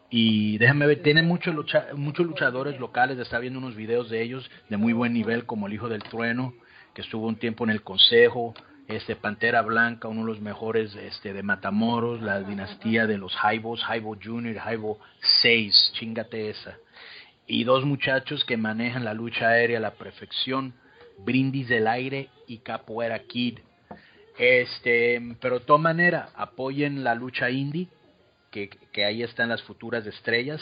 [0.10, 4.50] y déjame ver, tiene muchos, lucha, muchos luchadores locales, está viendo unos videos de ellos
[4.70, 6.54] de muy buen nivel, como el Hijo del Trueno,
[6.94, 8.54] que estuvo un tiempo en el Consejo,
[8.88, 13.84] este Pantera Blanca, uno de los mejores este, de Matamoros, la dinastía de los Jaibos,
[13.84, 15.00] Jaibo Junior, Jaibo
[15.42, 16.78] 6, chingate esa.
[17.48, 20.74] Y dos muchachos que manejan la lucha aérea a la perfección,
[21.20, 23.60] Brindis del Aire y Capoeira Kid.
[24.38, 27.88] Este, pero de todas maneras, apoyen la lucha indie,
[28.52, 30.62] que, que ahí están las futuras estrellas.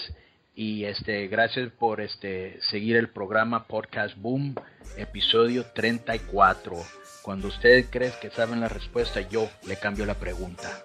[0.56, 4.54] Y este, gracias por este, seguir el programa Podcast Boom,
[4.98, 6.76] episodio 34.
[7.24, 10.84] Cuando ustedes creen que saben la respuesta, yo le cambio la pregunta.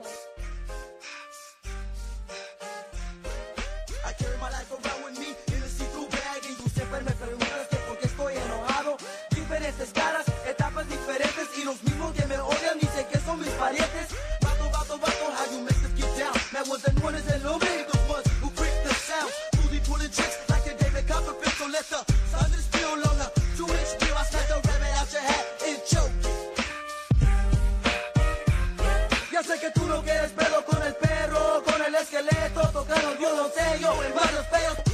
[16.59, 17.15] Man, was the one
[17.87, 19.31] the ones who freak the sound.
[19.63, 22.03] Booty pulling tricks like a David Copperfield, so let the
[22.35, 24.17] thunder spill on the two inch steel.
[24.19, 24.25] I
[24.99, 26.13] out your hat and choke
[29.31, 32.61] Ya sé que tú no quieres pedo con el perro, con el esqueleto,
[33.37, 34.88] no sé, yo en varios pedos.